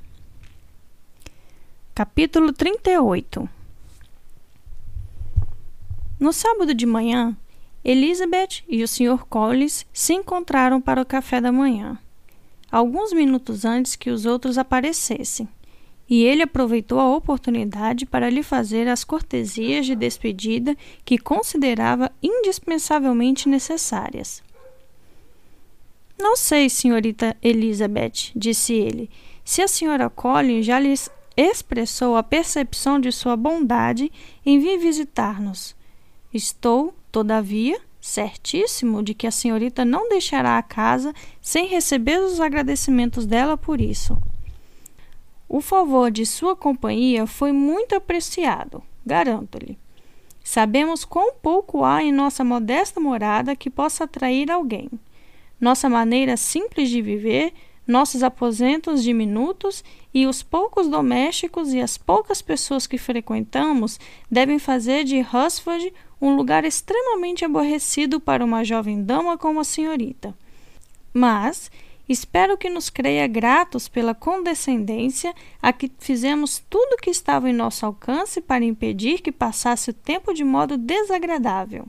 Capítulo 1.93 2.51
38 2.51 3.47
No 6.19 6.33
sábado 6.33 6.73
de 6.73 6.87
manhã, 6.87 7.37
Elizabeth 7.83 8.63
e 8.67 8.81
o 8.81 8.87
Sr. 8.87 9.23
Collins 9.29 9.85
se 9.93 10.15
encontraram 10.15 10.81
para 10.81 10.99
o 10.99 11.05
café 11.05 11.39
da 11.39 11.51
manhã, 11.51 11.95
alguns 12.71 13.13
minutos 13.13 13.65
antes 13.65 13.95
que 13.95 14.09
os 14.09 14.25
outros 14.25 14.57
aparecessem, 14.57 15.47
e 16.09 16.23
ele 16.23 16.43
aproveitou 16.43 16.99
a 16.99 17.15
oportunidade 17.15 18.05
para 18.05 18.29
lhe 18.29 18.43
fazer 18.43 18.87
as 18.87 19.03
cortesias 19.03 19.85
de 19.85 19.95
despedida 19.95 20.75
que 21.03 21.17
considerava 21.17 22.11
indispensavelmente 22.21 23.49
necessárias. 23.49 24.43
Não 26.17 26.35
sei, 26.37 26.69
senhorita 26.69 27.35
Elizabeth, 27.41 28.31
disse 28.35 28.73
ele, 28.73 29.09
se 29.43 29.61
a 29.61 29.67
senhora 29.67 30.09
Collins 30.09 30.65
já 30.65 30.79
lhes 30.79 31.09
expressou 31.35 32.15
a 32.15 32.23
percepção 32.23 32.99
de 32.99 33.11
sua 33.11 33.35
bondade 33.35 34.11
em 34.45 34.59
vir 34.59 34.77
visitar-nos. 34.77 35.75
Estou, 36.33 36.93
todavia, 37.11 37.79
certíssimo 37.99 39.03
de 39.03 39.13
que 39.13 39.27
a 39.27 39.31
senhorita 39.31 39.83
não 39.83 40.07
deixará 40.07 40.57
a 40.57 40.63
casa 40.63 41.13
sem 41.41 41.67
receber 41.67 42.19
os 42.19 42.39
agradecimentos 42.39 43.25
dela 43.25 43.57
por 43.57 43.81
isso. 43.81 44.17
O 45.55 45.61
favor 45.61 46.11
de 46.11 46.25
sua 46.25 46.53
companhia 46.53 47.25
foi 47.25 47.53
muito 47.53 47.95
apreciado, 47.95 48.83
garanto-lhe. 49.05 49.77
Sabemos 50.43 51.05
quão 51.05 51.31
pouco 51.41 51.85
há 51.85 52.03
em 52.03 52.11
nossa 52.11 52.43
modesta 52.43 52.99
morada 52.99 53.55
que 53.55 53.69
possa 53.69 54.03
atrair 54.03 54.51
alguém. 54.51 54.89
Nossa 55.57 55.87
maneira 55.87 56.35
simples 56.35 56.89
de 56.89 57.01
viver 57.01 57.53
nossos 57.87 58.21
aposentos 58.21 59.01
diminutos 59.01 59.81
e 60.13 60.27
os 60.27 60.43
poucos 60.43 60.89
domésticos 60.89 61.71
e 61.71 61.79
as 61.79 61.97
poucas 61.97 62.41
pessoas 62.41 62.85
que 62.85 62.97
frequentamos 62.97 63.97
devem 64.29 64.59
fazer 64.59 65.05
de 65.05 65.21
Hunsford 65.21 65.93
um 66.21 66.35
lugar 66.35 66.65
extremamente 66.65 67.45
aborrecido 67.45 68.19
para 68.19 68.43
uma 68.43 68.65
jovem 68.65 69.01
dama 69.01 69.37
como 69.37 69.61
a 69.61 69.63
senhorita. 69.63 70.35
Mas 71.13 71.71
espero 72.07 72.57
que 72.57 72.69
nos 72.69 72.89
creia 72.89 73.27
gratos 73.27 73.87
pela 73.87 74.13
condescendência 74.13 75.33
a 75.61 75.73
que 75.73 75.91
fizemos 75.99 76.61
tudo 76.69 76.93
o 76.93 76.97
que 76.97 77.09
estava 77.09 77.49
em 77.49 77.53
nosso 77.53 77.85
alcance 77.85 78.39
para 78.41 78.63
impedir 78.63 79.21
que 79.21 79.31
passasse 79.31 79.89
o 79.89 79.93
tempo 79.93 80.33
de 80.33 80.43
modo 80.43 80.77
desagradável. 80.77 81.85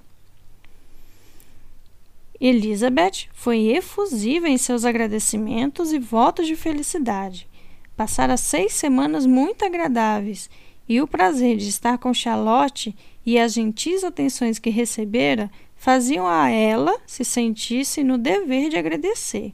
Elizabeth 2.40 3.28
foi 3.32 3.68
efusiva 3.68 4.48
em 4.48 4.58
seus 4.58 4.84
agradecimentos 4.84 5.92
e 5.92 5.98
votos 5.98 6.46
de 6.46 6.54
felicidade. 6.54 7.48
Passara 7.96 8.36
seis 8.36 8.74
semanas 8.74 9.24
muito 9.24 9.64
agradáveis 9.64 10.50
e 10.88 11.00
o 11.00 11.08
prazer 11.08 11.56
de 11.56 11.68
estar 11.68 11.98
com 11.98 12.12
Charlotte 12.12 12.94
e 13.24 13.38
as 13.38 13.54
gentis 13.54 14.04
atenções 14.04 14.58
que 14.58 14.70
recebera 14.70 15.50
faziam 15.76 16.26
a 16.26 16.50
ela 16.50 17.00
se 17.06 17.24
sentisse 17.24 18.04
no 18.04 18.18
dever 18.18 18.68
de 18.68 18.76
agradecer. 18.76 19.52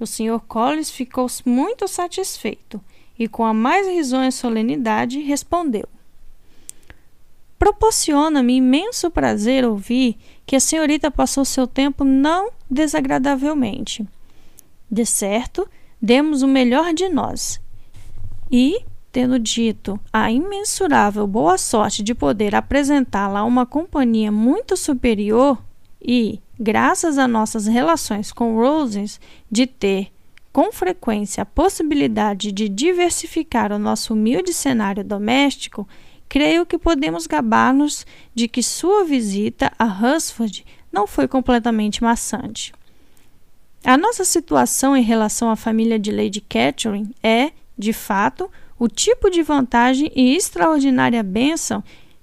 O 0.00 0.06
Sr. 0.06 0.40
Collins 0.48 0.90
ficou 0.90 1.26
muito 1.44 1.86
satisfeito 1.86 2.80
e, 3.18 3.28
com 3.28 3.44
a 3.44 3.54
mais 3.54 3.86
risonha 3.86 4.30
solenidade, 4.30 5.20
respondeu: 5.20 5.88
Proporciona-me 7.58 8.56
imenso 8.56 9.10
prazer 9.10 9.64
ouvir 9.64 10.16
que 10.44 10.56
a 10.56 10.60
senhorita 10.60 11.10
passou 11.10 11.44
seu 11.44 11.66
tempo 11.66 12.04
não 12.04 12.50
desagradavelmente. 12.68 14.06
De 14.90 15.06
certo, 15.06 15.68
demos 16.00 16.42
o 16.42 16.48
melhor 16.48 16.92
de 16.92 17.08
nós. 17.08 17.60
E, 18.50 18.84
tendo 19.12 19.38
dito 19.38 20.00
a 20.12 20.30
imensurável 20.32 21.26
boa 21.26 21.56
sorte 21.56 22.02
de 22.02 22.14
poder 22.14 22.54
apresentá-la 22.54 23.40
a 23.40 23.44
uma 23.44 23.64
companhia 23.64 24.32
muito 24.32 24.76
superior 24.76 25.62
e, 26.04 26.40
graças 26.58 27.18
a 27.18 27.28
nossas 27.28 27.66
relações 27.66 28.32
com 28.32 28.56
Rosens, 28.56 29.20
de 29.50 29.66
ter 29.66 30.12
com 30.52 30.70
frequência 30.70 31.42
a 31.42 31.46
possibilidade 31.46 32.52
de 32.52 32.68
diversificar 32.68 33.72
o 33.72 33.78
nosso 33.78 34.12
humilde 34.12 34.52
cenário 34.52 35.02
doméstico, 35.02 35.88
creio 36.28 36.66
que 36.66 36.78
podemos 36.78 37.26
gabar-nos 37.26 38.06
de 38.34 38.48
que 38.48 38.62
sua 38.62 39.04
visita 39.04 39.72
a 39.78 39.84
Hunsford 39.84 40.64
não 40.92 41.06
foi 41.06 41.26
completamente 41.26 42.02
maçante. 42.02 42.72
A 43.84 43.96
nossa 43.96 44.24
situação 44.24 44.96
em 44.96 45.02
relação 45.02 45.50
à 45.50 45.56
família 45.56 45.98
de 45.98 46.12
Lady 46.12 46.40
Catherine 46.40 47.14
é, 47.22 47.50
de 47.76 47.92
fato, 47.92 48.50
o 48.78 48.88
tipo 48.88 49.30
de 49.30 49.42
vantagem 49.42 50.10
e 50.14 50.36
extraordinária 50.36 51.22
bênção 51.22 51.82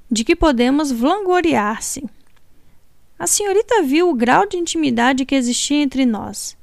de 0.09 0.23
que 0.23 0.35
podemos 0.35 0.91
vangloriar-se. 0.91 2.05
A 3.19 3.27
senhorita 3.27 3.83
viu 3.83 4.09
o 4.09 4.15
grau 4.15 4.47
de 4.47 4.55
intimidade 4.55 5.25
que 5.25 5.35
existia 5.35 5.83
entre 5.83 6.05
nós. 6.05 6.57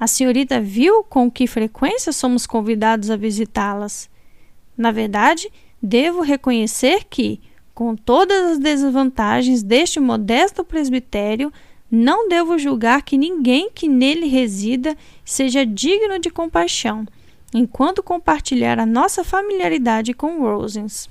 A 0.00 0.06
senhorita 0.06 0.58
viu 0.58 1.04
com 1.04 1.30
que 1.30 1.46
frequência 1.46 2.12
somos 2.12 2.46
convidados 2.46 3.10
a 3.10 3.16
visitá-las. 3.16 4.08
Na 4.74 4.90
verdade, 4.90 5.52
devo 5.82 6.22
reconhecer 6.22 7.04
que, 7.10 7.38
com 7.74 7.94
todas 7.94 8.52
as 8.52 8.58
desvantagens 8.58 9.62
deste 9.62 10.00
modesto 10.00 10.64
presbitério, 10.64 11.52
não 11.90 12.26
devo 12.26 12.56
julgar 12.56 13.02
que 13.02 13.18
ninguém 13.18 13.70
que 13.70 13.86
nele 13.86 14.28
resida 14.28 14.96
seja 15.22 15.66
digno 15.66 16.18
de 16.18 16.30
compaixão, 16.30 17.06
enquanto 17.52 18.02
compartilhar 18.02 18.78
a 18.78 18.86
nossa 18.86 19.22
familiaridade 19.22 20.14
com 20.14 20.40
Rosens. 20.40 21.06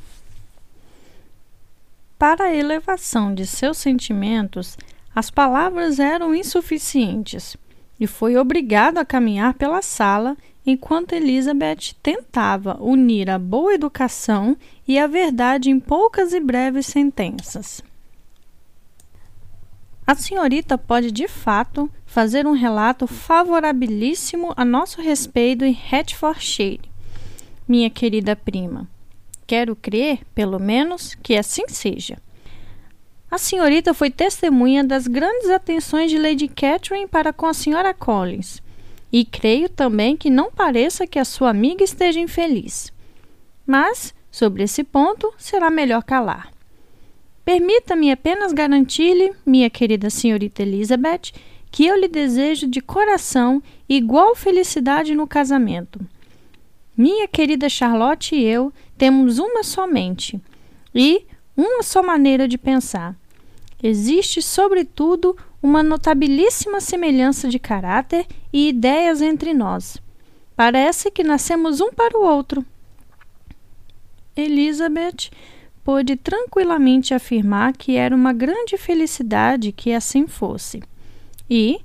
Para 2.17 2.45
a 2.45 2.55
elevação 2.55 3.33
de 3.33 3.45
seus 3.45 3.77
sentimentos, 3.77 4.75
as 5.13 5.29
palavras 5.29 5.99
eram 5.99 6.33
insuficientes 6.33 7.55
e 7.99 8.07
foi 8.07 8.37
obrigado 8.37 8.97
a 8.97 9.05
caminhar 9.05 9.53
pela 9.53 9.83
sala 9.83 10.35
enquanto 10.65 11.13
Elizabeth 11.13 11.93
tentava 12.01 12.77
unir 12.81 13.29
a 13.29 13.37
boa 13.37 13.73
educação 13.73 14.57
e 14.87 14.97
a 14.97 15.05
verdade 15.05 15.69
em 15.69 15.79
poucas 15.79 16.33
e 16.33 16.39
breves 16.39 16.87
sentenças. 16.87 17.83
A 20.05 20.15
senhorita 20.15 20.77
pode 20.77 21.11
de 21.11 21.27
fato 21.27 21.89
fazer 22.05 22.47
um 22.47 22.53
relato 22.53 23.05
favorabilíssimo 23.05 24.53
a 24.57 24.65
nosso 24.65 25.01
respeito 25.01 25.63
em 25.63 25.71
Hertfordshire, 25.71 26.89
minha 27.67 27.89
querida 27.89 28.35
prima. 28.35 28.87
Quero 29.47 29.77
crer, 29.77 30.19
pelo 30.35 30.59
menos, 30.59 31.15
que 31.15 31.37
assim 31.37 31.63
seja. 31.69 32.17
A 33.31 33.37
senhorita 33.37 33.93
foi 33.93 34.11
testemunha 34.11 34.83
das 34.83 35.07
grandes 35.07 35.49
atenções 35.49 36.11
de 36.11 36.17
Lady 36.17 36.49
Catherine 36.49 37.07
para 37.07 37.31
com 37.31 37.45
a 37.45 37.53
senhora 37.53 37.93
Collins, 37.93 38.61
e 39.11 39.23
creio 39.23 39.69
também 39.69 40.17
que 40.17 40.29
não 40.29 40.51
pareça 40.51 41.07
que 41.07 41.17
a 41.17 41.25
sua 41.25 41.49
amiga 41.49 41.81
esteja 41.81 42.19
infeliz. 42.19 42.91
Mas, 43.65 44.13
sobre 44.29 44.63
esse 44.63 44.83
ponto, 44.83 45.33
será 45.37 45.69
melhor 45.69 46.03
calar. 46.03 46.51
Permita-me 47.45 48.11
apenas 48.11 48.51
garantir-lhe, 48.51 49.33
minha 49.45 49.69
querida 49.69 50.09
senhorita 50.09 50.61
Elizabeth, 50.61 51.31
que 51.71 51.85
eu 51.85 51.97
lhe 51.97 52.09
desejo 52.09 52.67
de 52.67 52.81
coração 52.81 53.63
igual 53.87 54.35
felicidade 54.35 55.15
no 55.15 55.25
casamento. 55.25 55.99
Minha 56.97 57.27
querida 57.27 57.69
Charlotte 57.69 58.35
e 58.35 58.43
eu 58.43 58.73
temos 58.97 59.37
uma 59.37 59.61
somente 59.61 60.41
e 60.95 61.27
uma 61.55 61.83
só 61.83 62.01
maneira 62.01 62.47
de 62.47 62.57
pensar. 62.57 63.15
Existe, 63.83 64.41
sobretudo, 64.41 65.37
uma 65.61 65.83
notabilíssima 65.83 66.81
semelhança 66.81 67.49
de 67.49 67.59
caráter 67.59 68.25
e 68.51 68.69
ideias 68.69 69.21
entre 69.21 69.53
nós. 69.53 69.97
Parece 70.55 71.11
que 71.11 71.23
nascemos 71.23 71.79
um 71.79 71.91
para 71.91 72.17
o 72.17 72.23
outro. 72.23 72.65
Elizabeth 74.35 75.29
pôde 75.83 76.15
tranquilamente 76.15 77.13
afirmar 77.13 77.73
que 77.73 77.95
era 77.95 78.15
uma 78.15 78.33
grande 78.33 78.75
felicidade 78.75 79.71
que 79.71 79.93
assim 79.93 80.25
fosse. 80.25 80.81
E, 81.47 81.79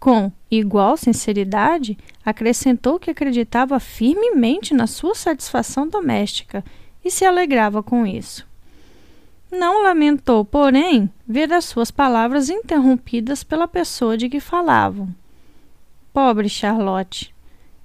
com 0.00 0.32
igual 0.50 0.96
sinceridade, 0.96 1.96
acrescentou 2.28 2.98
que 2.98 3.10
acreditava 3.10 3.80
firmemente 3.80 4.74
na 4.74 4.86
sua 4.86 5.14
satisfação 5.14 5.88
doméstica 5.88 6.62
e 7.02 7.10
se 7.10 7.24
alegrava 7.24 7.82
com 7.82 8.06
isso. 8.06 8.46
Não 9.50 9.82
lamentou, 9.82 10.44
porém, 10.44 11.10
ver 11.26 11.50
as 11.50 11.64
suas 11.64 11.90
palavras 11.90 12.50
interrompidas 12.50 13.42
pela 13.42 13.66
pessoa 13.66 14.14
de 14.16 14.28
que 14.28 14.40
falavam. 14.40 15.08
Pobre 16.12 16.50
Charlotte! 16.50 17.34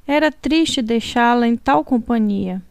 Era 0.06 0.30
triste 0.30 0.82
deixá-la 0.82 1.48
em 1.48 1.56
tal 1.56 1.86
companhia. 1.86 2.62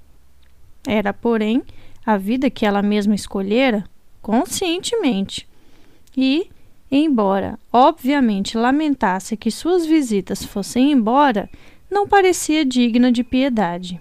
Era, 0.87 1.15
porém, 1.15 1.63
a 2.05 2.19
vida 2.19 2.51
que 2.51 2.67
ela 2.67 2.83
mesma 2.83 3.15
escolhera 3.15 3.85
conscientemente. 4.21 5.49
E, 6.15 6.51
embora 6.95 7.59
obviamente 7.73 8.59
lamentasse 8.59 9.37
que 9.37 9.51
suas 9.51 9.87
visitas 9.87 10.45
fossem 10.45 10.93
embora, 10.93 11.49
não 11.91 12.07
parecia 12.07 12.65
digna 12.65 13.11
de 13.11 13.25
piedade. 13.25 14.01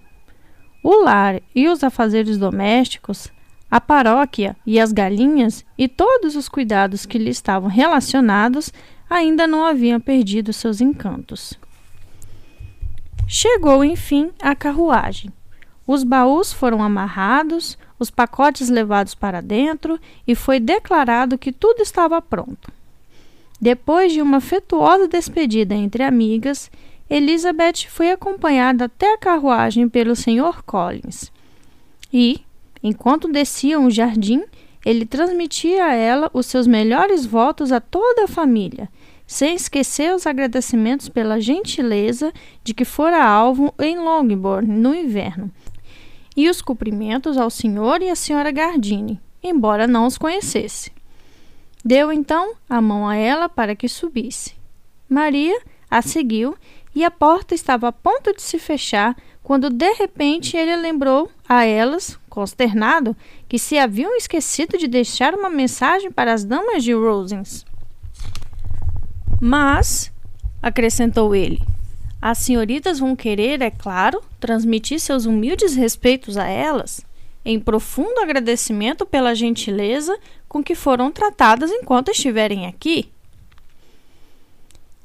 O 0.83 1.03
lar 1.03 1.41
e 1.55 1.69
os 1.69 1.83
afazeres 1.83 2.37
domésticos, 2.37 3.31
a 3.69 3.79
paróquia 3.79 4.57
e 4.65 4.79
as 4.79 4.91
galinhas 4.91 5.63
e 5.77 5.87
todos 5.87 6.35
os 6.35 6.49
cuidados 6.49 7.05
que 7.05 7.17
lhe 7.17 7.29
estavam 7.29 7.69
relacionados 7.69 8.73
ainda 9.09 9.47
não 9.47 9.65
haviam 9.65 9.99
perdido 9.99 10.51
seus 10.51 10.81
encantos. 10.81 11.53
Chegou, 13.25 13.85
enfim, 13.85 14.31
a 14.41 14.53
carruagem. 14.53 15.31
Os 15.87 16.03
baús 16.03 16.51
foram 16.51 16.83
amarrados, 16.83 17.77
os 17.97 18.09
pacotes 18.09 18.69
levados 18.69 19.15
para 19.15 19.41
dentro 19.41 19.99
e 20.27 20.35
foi 20.35 20.59
declarado 20.59 21.37
que 21.37 21.51
tudo 21.51 21.81
estava 21.81 22.21
pronto. 22.21 22.80
Depois 23.61 24.11
de 24.11 24.23
uma 24.23 24.37
afetuosa 24.37 25.07
despedida 25.07 25.75
entre 25.75 26.01
amigas, 26.01 26.71
Elizabeth 27.07 27.85
foi 27.89 28.09
acompanhada 28.09 28.85
até 28.85 29.13
a 29.13 29.17
carruagem 29.19 29.87
pelo 29.87 30.15
Sr. 30.15 30.63
Collins. 30.65 31.31
E, 32.11 32.41
enquanto 32.81 33.31
desciam 33.31 33.85
o 33.85 33.91
jardim, 33.91 34.43
ele 34.83 35.05
transmitia 35.05 35.85
a 35.85 35.93
ela 35.93 36.31
os 36.33 36.47
seus 36.47 36.65
melhores 36.65 37.23
votos 37.23 37.71
a 37.71 37.79
toda 37.79 38.23
a 38.23 38.27
família, 38.27 38.89
sem 39.27 39.53
esquecer 39.53 40.11
os 40.15 40.25
agradecimentos 40.25 41.07
pela 41.07 41.39
gentileza 41.39 42.33
de 42.63 42.73
que 42.73 42.83
fora 42.83 43.23
alvo 43.23 43.71
em 43.79 43.99
Longbourn 43.99 44.67
no 44.67 44.95
inverno, 44.95 45.51
e 46.35 46.49
os 46.49 46.63
cumprimentos 46.63 47.37
ao 47.37 47.51
senhor 47.51 48.01
e 48.01 48.09
à 48.09 48.15
senhora 48.15 48.51
Gardini, 48.51 49.21
embora 49.43 49.85
não 49.85 50.07
os 50.07 50.17
conhecesse. 50.17 50.91
Deu 51.83 52.11
então 52.11 52.53
a 52.69 52.79
mão 52.79 53.07
a 53.07 53.15
ela 53.15 53.49
para 53.49 53.75
que 53.75 53.87
subisse. 53.87 54.53
Maria 55.09 55.59
a 55.89 56.01
seguiu 56.01 56.55
e 56.95 57.03
a 57.03 57.11
porta 57.11 57.55
estava 57.55 57.87
a 57.87 57.91
ponto 57.91 58.33
de 58.33 58.41
se 58.41 58.59
fechar 58.59 59.15
quando 59.43 59.69
de 59.69 59.91
repente 59.93 60.55
ele 60.55 60.75
lembrou 60.75 61.29
a 61.49 61.65
elas, 61.65 62.17
consternado, 62.29 63.15
que 63.49 63.57
se 63.57 63.77
haviam 63.77 64.15
esquecido 64.15 64.77
de 64.77 64.87
deixar 64.87 65.33
uma 65.33 65.49
mensagem 65.49 66.11
para 66.11 66.31
as 66.31 66.45
damas 66.45 66.83
de 66.83 66.93
Rosens. 66.93 67.65
Mas, 69.41 70.11
acrescentou 70.61 71.35
ele, 71.35 71.61
as 72.21 72.37
senhoritas 72.37 72.99
vão 72.99 73.15
querer, 73.15 73.61
é 73.61 73.71
claro, 73.71 74.21
transmitir 74.39 74.99
seus 74.99 75.25
humildes 75.25 75.75
respeitos 75.75 76.37
a 76.37 76.47
elas, 76.47 77.03
em 77.43 77.59
profundo 77.59 78.19
agradecimento 78.19 79.05
pela 79.05 79.35
gentileza 79.35 80.17
com 80.47 80.63
que 80.63 80.75
foram 80.75 81.11
tratadas 81.11 81.71
enquanto 81.71 82.11
estiverem 82.11 82.67
aqui. 82.67 83.11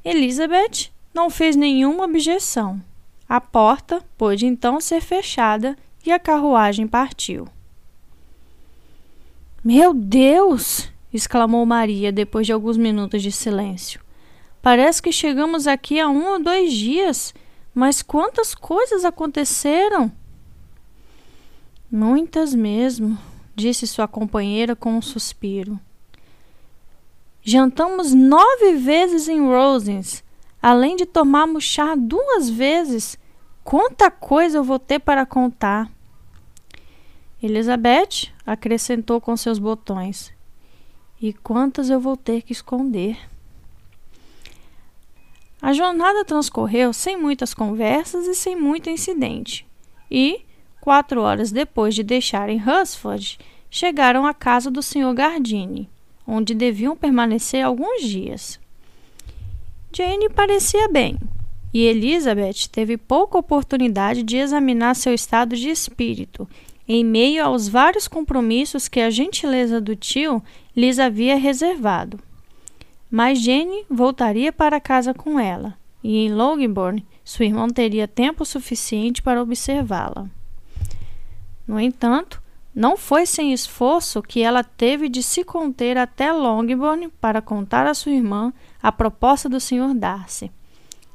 Elizabeth 0.03 0.91
não 1.13 1.29
fez 1.29 1.55
nenhuma 1.55 2.05
objeção. 2.05 2.81
A 3.27 3.41
porta 3.41 4.03
pôde 4.17 4.45
então 4.45 4.79
ser 4.79 5.01
fechada 5.01 5.77
e 6.05 6.11
a 6.11 6.19
carruagem 6.19 6.87
partiu. 6.87 7.47
Meu 9.63 9.93
Deus! 9.93 10.89
exclamou 11.13 11.65
Maria 11.65 12.11
depois 12.11 12.45
de 12.45 12.53
alguns 12.53 12.77
minutos 12.77 13.21
de 13.21 13.31
silêncio. 13.31 13.99
Parece 14.61 15.01
que 15.01 15.11
chegamos 15.11 15.67
aqui 15.67 15.99
há 15.99 16.07
um 16.07 16.25
ou 16.33 16.39
dois 16.39 16.71
dias, 16.71 17.33
mas 17.73 18.01
quantas 18.01 18.53
coisas 18.53 19.03
aconteceram? 19.03 20.11
Muitas 21.91 22.53
mesmo, 22.53 23.17
disse 23.55 23.87
sua 23.87 24.07
companheira 24.07 24.75
com 24.75 24.97
um 24.97 25.01
suspiro. 25.01 25.79
Jantamos 27.41 28.13
nove 28.13 28.73
vezes 28.73 29.29
em 29.29 29.39
Rosens, 29.39 30.21
além 30.61 30.97
de 30.97 31.05
tomarmos 31.05 31.63
chá 31.63 31.95
duas 31.95 32.49
vezes. 32.49 33.17
Quanta 33.63 34.11
coisa 34.11 34.57
eu 34.57 34.63
vou 34.63 34.77
ter 34.77 34.99
para 34.99 35.25
contar! 35.25 35.89
Elizabeth 37.41 38.33
acrescentou 38.45 39.21
com 39.21 39.37
seus 39.37 39.59
botões. 39.59 40.33
E 41.21 41.31
quantas 41.31 41.89
eu 41.89 41.99
vou 41.99 42.17
ter 42.17 42.41
que 42.41 42.51
esconder? 42.51 43.17
A 45.61 45.73
jornada 45.73 46.25
transcorreu 46.25 46.91
sem 46.93 47.17
muitas 47.17 47.53
conversas 47.53 48.27
e 48.27 48.35
sem 48.35 48.55
muito 48.55 48.89
incidente. 48.89 49.65
E, 50.09 50.41
quatro 50.87 51.19
horas 51.19 51.51
depois 51.51 51.93
de 51.93 52.01
deixarem 52.01 52.63
Hunsford, 52.65 53.37
chegaram 53.69 54.25
à 54.25 54.33
casa 54.33 54.71
do 54.71 54.81
Sr. 54.81 55.13
Gardini, 55.13 55.89
onde 56.25 56.55
deviam 56.55 56.95
permanecer 56.95 57.61
alguns 57.61 58.03
dias. 58.03 58.57
Jane 59.91 60.29
parecia 60.29 60.87
bem, 60.87 61.19
e 61.73 61.81
Elizabeth 61.81 62.69
teve 62.71 62.95
pouca 62.95 63.37
oportunidade 63.37 64.23
de 64.23 64.37
examinar 64.37 64.95
seu 64.95 65.13
estado 65.13 65.57
de 65.57 65.69
espírito, 65.69 66.47
em 66.87 67.03
meio 67.03 67.43
aos 67.43 67.67
vários 67.67 68.07
compromissos 68.07 68.87
que 68.87 69.01
a 69.01 69.09
gentileza 69.09 69.81
do 69.81 69.93
tio 69.93 70.41
lhes 70.73 70.99
havia 70.99 71.35
reservado. 71.35 72.17
Mas 73.11 73.41
Jane 73.41 73.83
voltaria 73.89 74.53
para 74.53 74.79
casa 74.79 75.13
com 75.13 75.37
ela, 75.37 75.77
e 76.01 76.19
em 76.19 76.33
Longbourn 76.33 77.05
sua 77.25 77.43
irmã 77.43 77.67
teria 77.67 78.07
tempo 78.07 78.45
suficiente 78.45 79.21
para 79.21 79.41
observá-la. 79.41 80.36
No 81.67 81.79
entanto, 81.79 82.41
não 82.73 82.95
foi 82.95 83.25
sem 83.25 83.51
esforço 83.51 84.21
que 84.21 84.41
ela 84.41 84.63
teve 84.63 85.09
de 85.09 85.23
se 85.23 85.43
conter 85.43 85.97
até 85.97 86.31
Longbourn 86.31 87.09
para 87.19 87.41
contar 87.41 87.87
à 87.87 87.93
sua 87.93 88.11
irmã 88.11 88.53
a 88.81 88.91
proposta 88.91 89.49
do 89.49 89.59
Sr. 89.59 89.93
Darcy. 89.95 90.51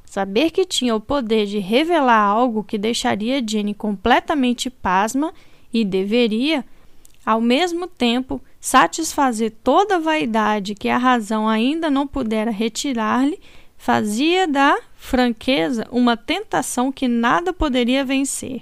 Saber 0.05 0.51
que 0.51 0.65
tinha 0.65 0.93
o 0.93 0.99
poder 0.99 1.47
de 1.47 1.57
revelar 1.59 2.19
algo 2.19 2.63
que 2.63 2.77
deixaria 2.77 3.41
Jane 3.43 3.73
completamente 3.73 4.69
pasma 4.69 5.33
e 5.73 5.83
deveria, 5.83 6.63
ao 7.25 7.41
mesmo 7.41 7.87
tempo, 7.87 8.39
satisfazer 8.59 9.53
toda 9.63 9.95
a 9.95 9.99
vaidade 9.99 10.75
que 10.75 10.87
a 10.87 10.97
razão 10.97 11.47
ainda 11.47 11.89
não 11.89 12.05
pudera 12.05 12.51
retirar-lhe, 12.51 13.39
fazia 13.77 14.47
da 14.47 14.77
franqueza 14.95 15.87
uma 15.91 16.15
tentação 16.15 16.91
que 16.91 17.07
nada 17.07 17.51
poderia 17.51 18.05
vencer, 18.05 18.61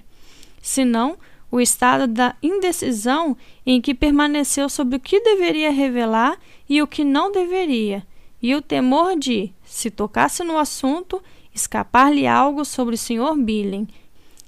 senão 0.61 1.17
o 1.51 1.59
estado 1.59 2.07
da 2.07 2.35
indecisão 2.41 3.35
em 3.65 3.81
que 3.81 3.93
permaneceu 3.93 4.69
sobre 4.69 4.95
o 4.95 4.99
que 4.99 5.19
deveria 5.19 5.69
revelar 5.69 6.39
e 6.67 6.81
o 6.81 6.87
que 6.87 7.03
não 7.03 7.31
deveria, 7.31 8.07
e 8.41 8.55
o 8.55 8.61
temor 8.61 9.17
de, 9.19 9.53
se 9.65 9.91
tocasse 9.91 10.43
no 10.43 10.57
assunto, 10.57 11.21
escapar-lhe 11.53 12.25
algo 12.25 12.63
sobre 12.63 12.95
o 12.95 12.97
Sr. 12.97 13.35
Billing, 13.37 13.87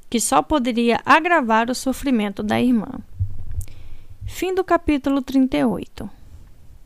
que 0.10 0.20
só 0.20 0.42
poderia 0.42 1.02
agravar 1.06 1.70
o 1.70 1.76
sofrimento 1.76 2.42
da 2.42 2.62
irmã. 2.62 3.00
Fim 4.26 4.56
do 4.56 4.64
capítulo 4.64 5.22
38 5.22 6.23